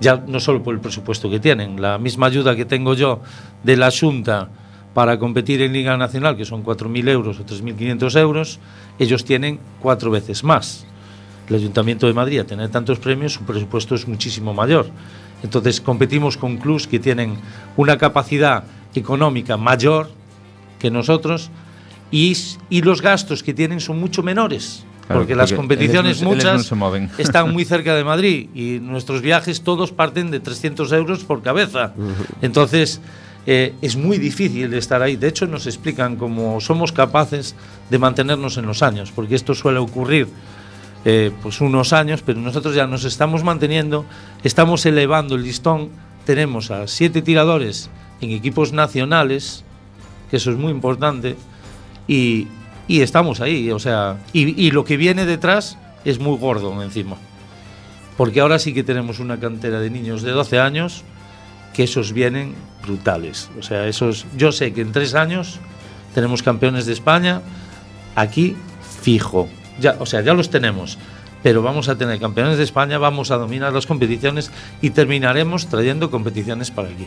[0.00, 3.20] ya no solo por el presupuesto que tienen, la misma ayuda que tengo yo
[3.64, 4.48] de la Junta
[4.94, 8.58] para competir en Liga Nacional, que son 4.000 euros o 3.500 euros,
[8.98, 10.84] ellos tienen cuatro veces más.
[11.48, 14.90] el Ayuntamiento de Madrid a tener tantos premios, su presupuesto es muchísimo mayor.
[15.42, 17.36] Entonces competimos con clubs que tienen
[17.76, 18.64] una capacidad
[18.94, 20.10] económica mayor
[20.78, 21.50] que nosotros
[22.10, 22.36] y,
[22.68, 24.84] y los gastos que tienen son mucho menores.
[25.06, 27.10] Claro, porque las porque competiciones ellos no- no muchas mueven.
[27.18, 31.94] están muy cerca de Madrid y nuestros viajes todos parten de 300 euros por cabeza.
[32.42, 33.00] Entonces
[33.50, 35.16] eh, es muy difícil estar ahí.
[35.16, 37.54] De hecho nos explican cómo somos capaces
[37.88, 40.28] de mantenernos en los años, porque esto suele ocurrir
[41.06, 44.04] eh, pues unos años, pero nosotros ya nos estamos manteniendo,
[44.44, 45.88] estamos elevando el listón.
[46.26, 47.88] Tenemos a siete tiradores
[48.20, 49.64] en equipos nacionales,
[50.30, 51.34] que eso es muy importante,
[52.06, 52.48] y,
[52.86, 57.16] y estamos ahí, o sea, y, lo que viene detrás es muy gordo encima.
[58.18, 61.02] Porque ahora sí que tenemos una cantera de niños de 12 años
[61.72, 63.50] que esos vienen brutales.
[63.58, 65.58] O sea, esos, yo sé que en tres años
[66.14, 67.42] tenemos campeones de España
[68.14, 68.56] aquí
[69.02, 69.48] fijo.
[69.80, 70.98] Ya, o sea, ya los tenemos.
[71.42, 74.50] Pero vamos a tener campeones de España, vamos a dominar las competiciones
[74.82, 77.06] y terminaremos trayendo competiciones para aquí.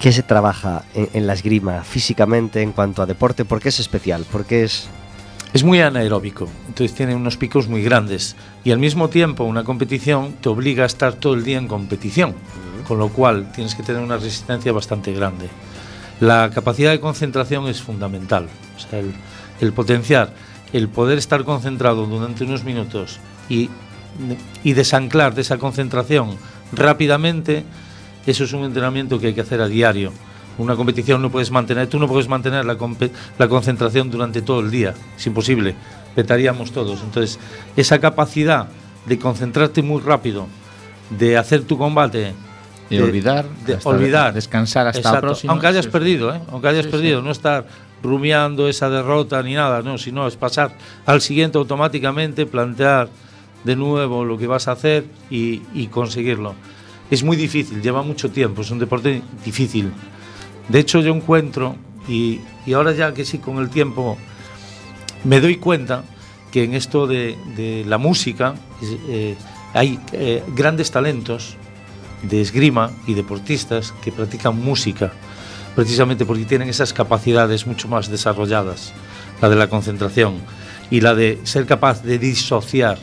[0.00, 3.44] ¿Qué se trabaja en, en la esgrima físicamente en cuanto a deporte?
[3.44, 4.26] ¿Por qué es especial?
[4.30, 4.88] Porque es
[5.54, 10.34] Es muy anaeróbico, entonces tiene unos picos muy grandes y al mismo tiempo una competición
[10.42, 12.34] te obliga a estar todo el día en competición,
[12.88, 15.48] con lo cual tienes que tener una resistencia bastante grande.
[16.20, 19.12] La capacidad de concentración es fundamental, o sea, el,
[19.60, 20.32] el potenciar,
[20.72, 23.70] el poder estar concentrado durante unos minutos y,
[24.64, 26.36] y desanclar de esa concentración
[26.72, 27.64] rápidamente,
[28.26, 30.12] eso es un entrenamiento que hay que hacer a diario.
[30.58, 32.76] Una competición no puedes mantener, tú no puedes mantener la,
[33.38, 35.76] la concentración durante todo el día, es imposible,
[36.16, 37.00] petaríamos todos.
[37.02, 37.38] Entonces,
[37.76, 38.66] esa capacidad
[39.06, 40.48] de concentrarte muy rápido,
[41.16, 42.34] de hacer tu combate,
[42.96, 45.52] de- olvidar, de hasta olvidar, descansar hasta la Exacto, próxima.
[45.52, 46.40] Aunque hayas Sí, perdido, ¿eh?
[46.50, 47.66] aunque hayas perdido, no estar
[48.02, 50.72] rumiando esa derrota ni nada, no, sino es pasar
[51.04, 53.08] al siguiente automáticamente, plantear
[53.64, 56.54] de nuevo lo que vas a hacer y, y conseguirlo.
[57.10, 59.90] Es muy difícil, lleva mucho tiempo, es un deporte difícil.
[60.68, 61.74] De hecho, yo encuentro,
[62.06, 64.16] y, y ahora ya que sí con el tiempo
[65.24, 66.04] me doy cuenta
[66.52, 68.54] que en esto de, de la música
[69.08, 69.34] eh,
[69.74, 71.56] hay eh, grandes talentos
[72.22, 75.12] de esgrima y deportistas que practican música,
[75.74, 78.92] precisamente porque tienen esas capacidades mucho más desarrolladas,
[79.40, 80.36] la de la concentración
[80.90, 82.98] y la de ser capaz de disociar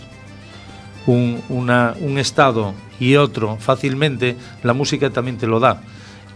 [1.06, 5.82] un, un estado y otro fácilmente, la música también te lo da.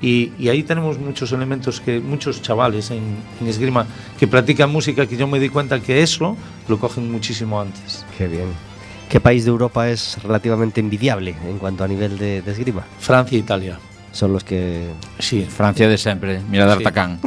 [0.01, 3.85] Y, ahí tenemos muchos elementos que muchos chavales en esgrima
[4.17, 6.37] que practican música que yo me di cuenta que eso
[6.69, 8.05] lo cogen muchísimo antes.
[8.17, 8.68] Qué bien.
[9.09, 12.83] ¿Qué país de Europa es relativamente envidiable en cuanto a nivel de, de esgrima?
[12.99, 13.79] Francia e Italia.
[14.11, 14.87] Son los que...
[15.19, 16.83] Sí, Francia de siempre, mira Sí.
[16.83, 17.19] D'Artagnan.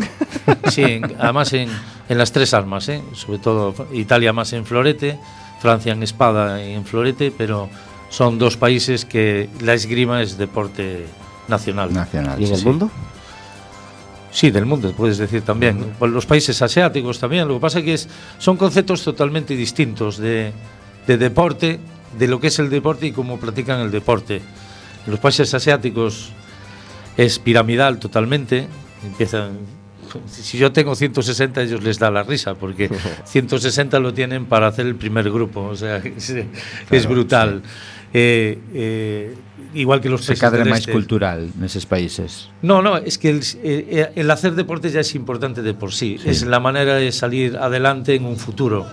[0.70, 1.68] sí en- además en,
[2.08, 3.02] en las tres armas, ¿eh?
[3.14, 5.18] sobre todo Italia más en florete,
[5.60, 7.68] Francia en espada y en florete, pero
[8.10, 11.06] son dos países que la esgrima es deporte
[11.48, 11.92] nacional.
[11.92, 12.40] Nacional.
[12.40, 12.90] ¿Y en sí, el mundo?
[14.30, 15.94] Sí, del mundo, puedes decir también.
[15.98, 17.46] Pues Los países asiáticos también.
[17.48, 18.08] Lo que pasa es que es-
[18.38, 20.52] son conceptos totalmente distintos de,
[21.06, 21.80] de deporte,
[22.18, 24.36] de lo que es el deporte y cómo practican el deporte.
[25.06, 26.32] En los países asiáticos
[27.16, 28.68] es piramidal totalmente.
[29.04, 29.58] Empiezan.
[30.26, 32.90] Si yo tengo 160, a ellos les da la risa, porque
[33.24, 35.62] 160 lo tienen para hacer el primer grupo.
[35.62, 36.34] O sea, es,
[36.90, 37.62] es brutal.
[38.14, 39.34] Eh, eh,
[39.72, 40.92] igual que los Se cadre máis este.
[40.92, 42.52] cultural neses países.
[42.60, 46.20] No, no, es que el, eh, el hacer deporte ya es importante de por sí.
[46.20, 48.84] Es la manera de salir adelante en un futuro.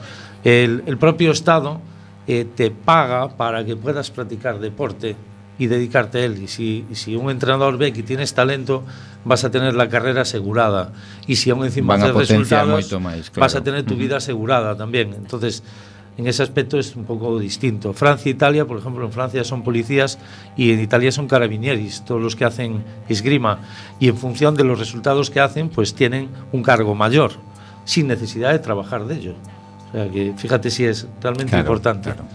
[0.47, 1.83] El, el propio Estado
[2.31, 5.15] eh, te paga para que puedas practicar deporte
[5.57, 6.43] y dedicarte a él.
[6.43, 8.83] Y si, si un entrenador ve que tienes talento,
[9.25, 10.93] vas a tener la carrera asegurada.
[11.25, 12.95] Y si aún encima haces resultados,
[13.35, 15.15] vas a tener tu vida asegurada también.
[15.15, 15.63] Entonces,
[16.19, 17.93] en ese aspecto es un poco distinto.
[17.93, 20.19] Francia e Italia, por ejemplo, en Francia son policías
[20.55, 23.61] y en Italia son carabinieris, todos los que hacen esgrima.
[23.99, 27.31] Y en función de los resultados que hacen, pues tienen un cargo mayor,
[27.85, 29.33] sin necesidad de trabajar de ello.
[29.89, 32.11] O sea que fíjate si es realmente Claro, importante.
[32.11, 32.25] claro.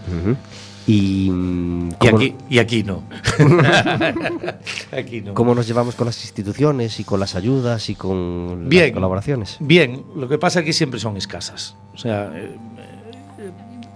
[0.87, 3.01] Y, mm, Y ¿cómo, aquí, y aquí no.
[4.91, 5.33] aquí no.
[5.33, 9.57] cómo nos llevamos con las instituciones y con las ayudas y con las colaboraciones?
[9.59, 11.75] Bien, lo que pasa es que siempre son escasas.
[11.93, 12.55] O sea, eh,
[13.39, 13.51] eh,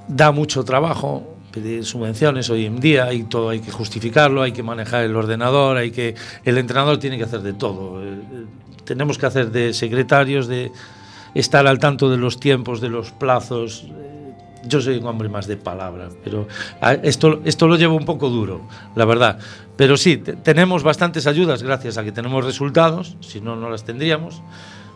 [0.08, 4.64] da mucho trabajo pedir subvenciones hoy en día y todo hay que justificarlo, hay que
[4.64, 8.04] manejar el ordenador, hay que el entrenador tiene que hacer de todo.
[8.04, 8.46] Eh, eh,
[8.86, 10.72] tenemos que hacer de secretarios, de
[11.34, 13.86] estar al tanto de los tiempos, de los plazos.
[14.68, 16.48] Yo soy un hombre más de palabra, pero
[16.82, 18.62] ah, esto, esto lo llevo un poco duro,
[18.96, 19.40] la verdad.
[19.78, 23.86] Pero sí, te- tenemos bastantes ayudas gracias a que tenemos resultados, si no, no las
[23.86, 24.42] tendríamos.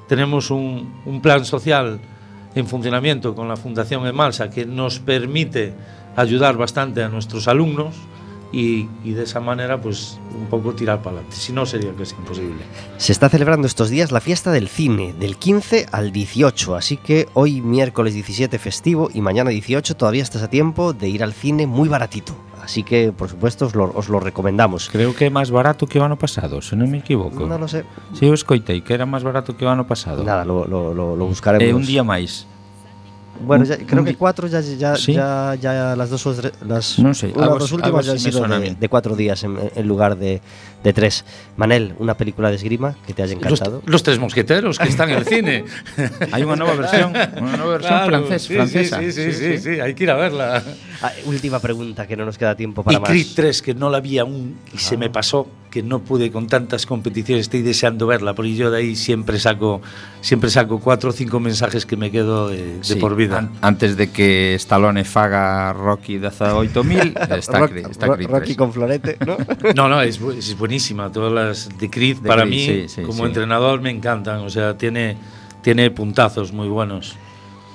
[0.10, 2.00] Tenemos un, un plan social
[2.56, 5.74] en funcionamiento con la Fundación Emalsa que nos permite
[6.18, 7.96] ayudar bastante a nuestros alumnos
[8.54, 11.36] y, y de esa manera pues un poco tirar para adelante.
[11.36, 12.64] Si no sería que es imposible.
[12.98, 17.28] Se está celebrando estos días la fiesta del cine, del 15 al 18, así que
[17.34, 21.68] hoy miércoles 17 festivo y mañana 18 todavía estás a tiempo de ir al cine
[21.68, 22.36] muy baratito.
[22.64, 24.88] Así que, por supuesto, os lo, os lo recomendamos.
[24.90, 27.44] Creo que é máis barato que o ano pasado, se non me equivoco.
[27.44, 27.84] No lo sé.
[28.16, 30.24] Si eu escoitei que era máis barato que o ano pasado.
[30.24, 31.68] Nada, lo, lo, lo, lo buscaremos.
[31.68, 32.48] É un día máis.
[33.42, 35.14] Bueno, ya- creo que cuatro ya, ya, ¿Sí?
[35.14, 38.20] ya, ya las dos o tres- las, No sé, una, algo dos últimas ya han
[38.20, 40.40] sido de, de cuatro días en, en lugar de,
[40.84, 41.26] de tres.
[41.58, 43.82] Manel, una película de esgrima que te haya Los, encantado.
[43.86, 45.66] los tres mosqueteros que están en el cine.
[46.32, 49.00] Hai unha nova versión, unha nova versión Claro, francés, sí, francesa.
[49.02, 50.62] Sí, sí, sí, sí, sí, hay que ir a verla.
[51.02, 53.10] Ah, última pregunta que no nos queda tiempo para y más.
[53.10, 56.46] Creed 3, que no la vi aún y se me pasó, que no pude con
[56.46, 59.82] tantas competiciones, estoy deseando verla, porque yo de ahí siempre saco,
[60.22, 63.40] siempre saco cuatro o cinco mensajes que me quedo de, de Sí, por vida.
[63.40, 68.46] an- antes de que Stallone faga Rocky 18000, está, Rock- Creed- está Ro- Creed Rocky
[68.46, 68.58] 3.
[68.58, 69.36] con florete, ¿no?
[69.76, 71.12] No, no, es, es buenísima.
[71.12, 73.30] Todas las de Creed, De para Creed, mí, sí, sí, como sí.
[73.30, 74.42] entrenador, me encantan.
[74.42, 75.18] O sea, tiene,
[75.64, 77.16] tiene puntazos muy buenos.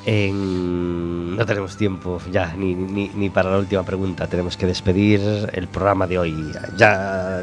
[0.06, 4.26] En- No tenemos tiempo ya ni, ni, ni para la última pregunta.
[4.26, 5.20] Tenemos que despedir
[5.52, 6.34] el programa de hoy.
[6.76, 7.42] Ya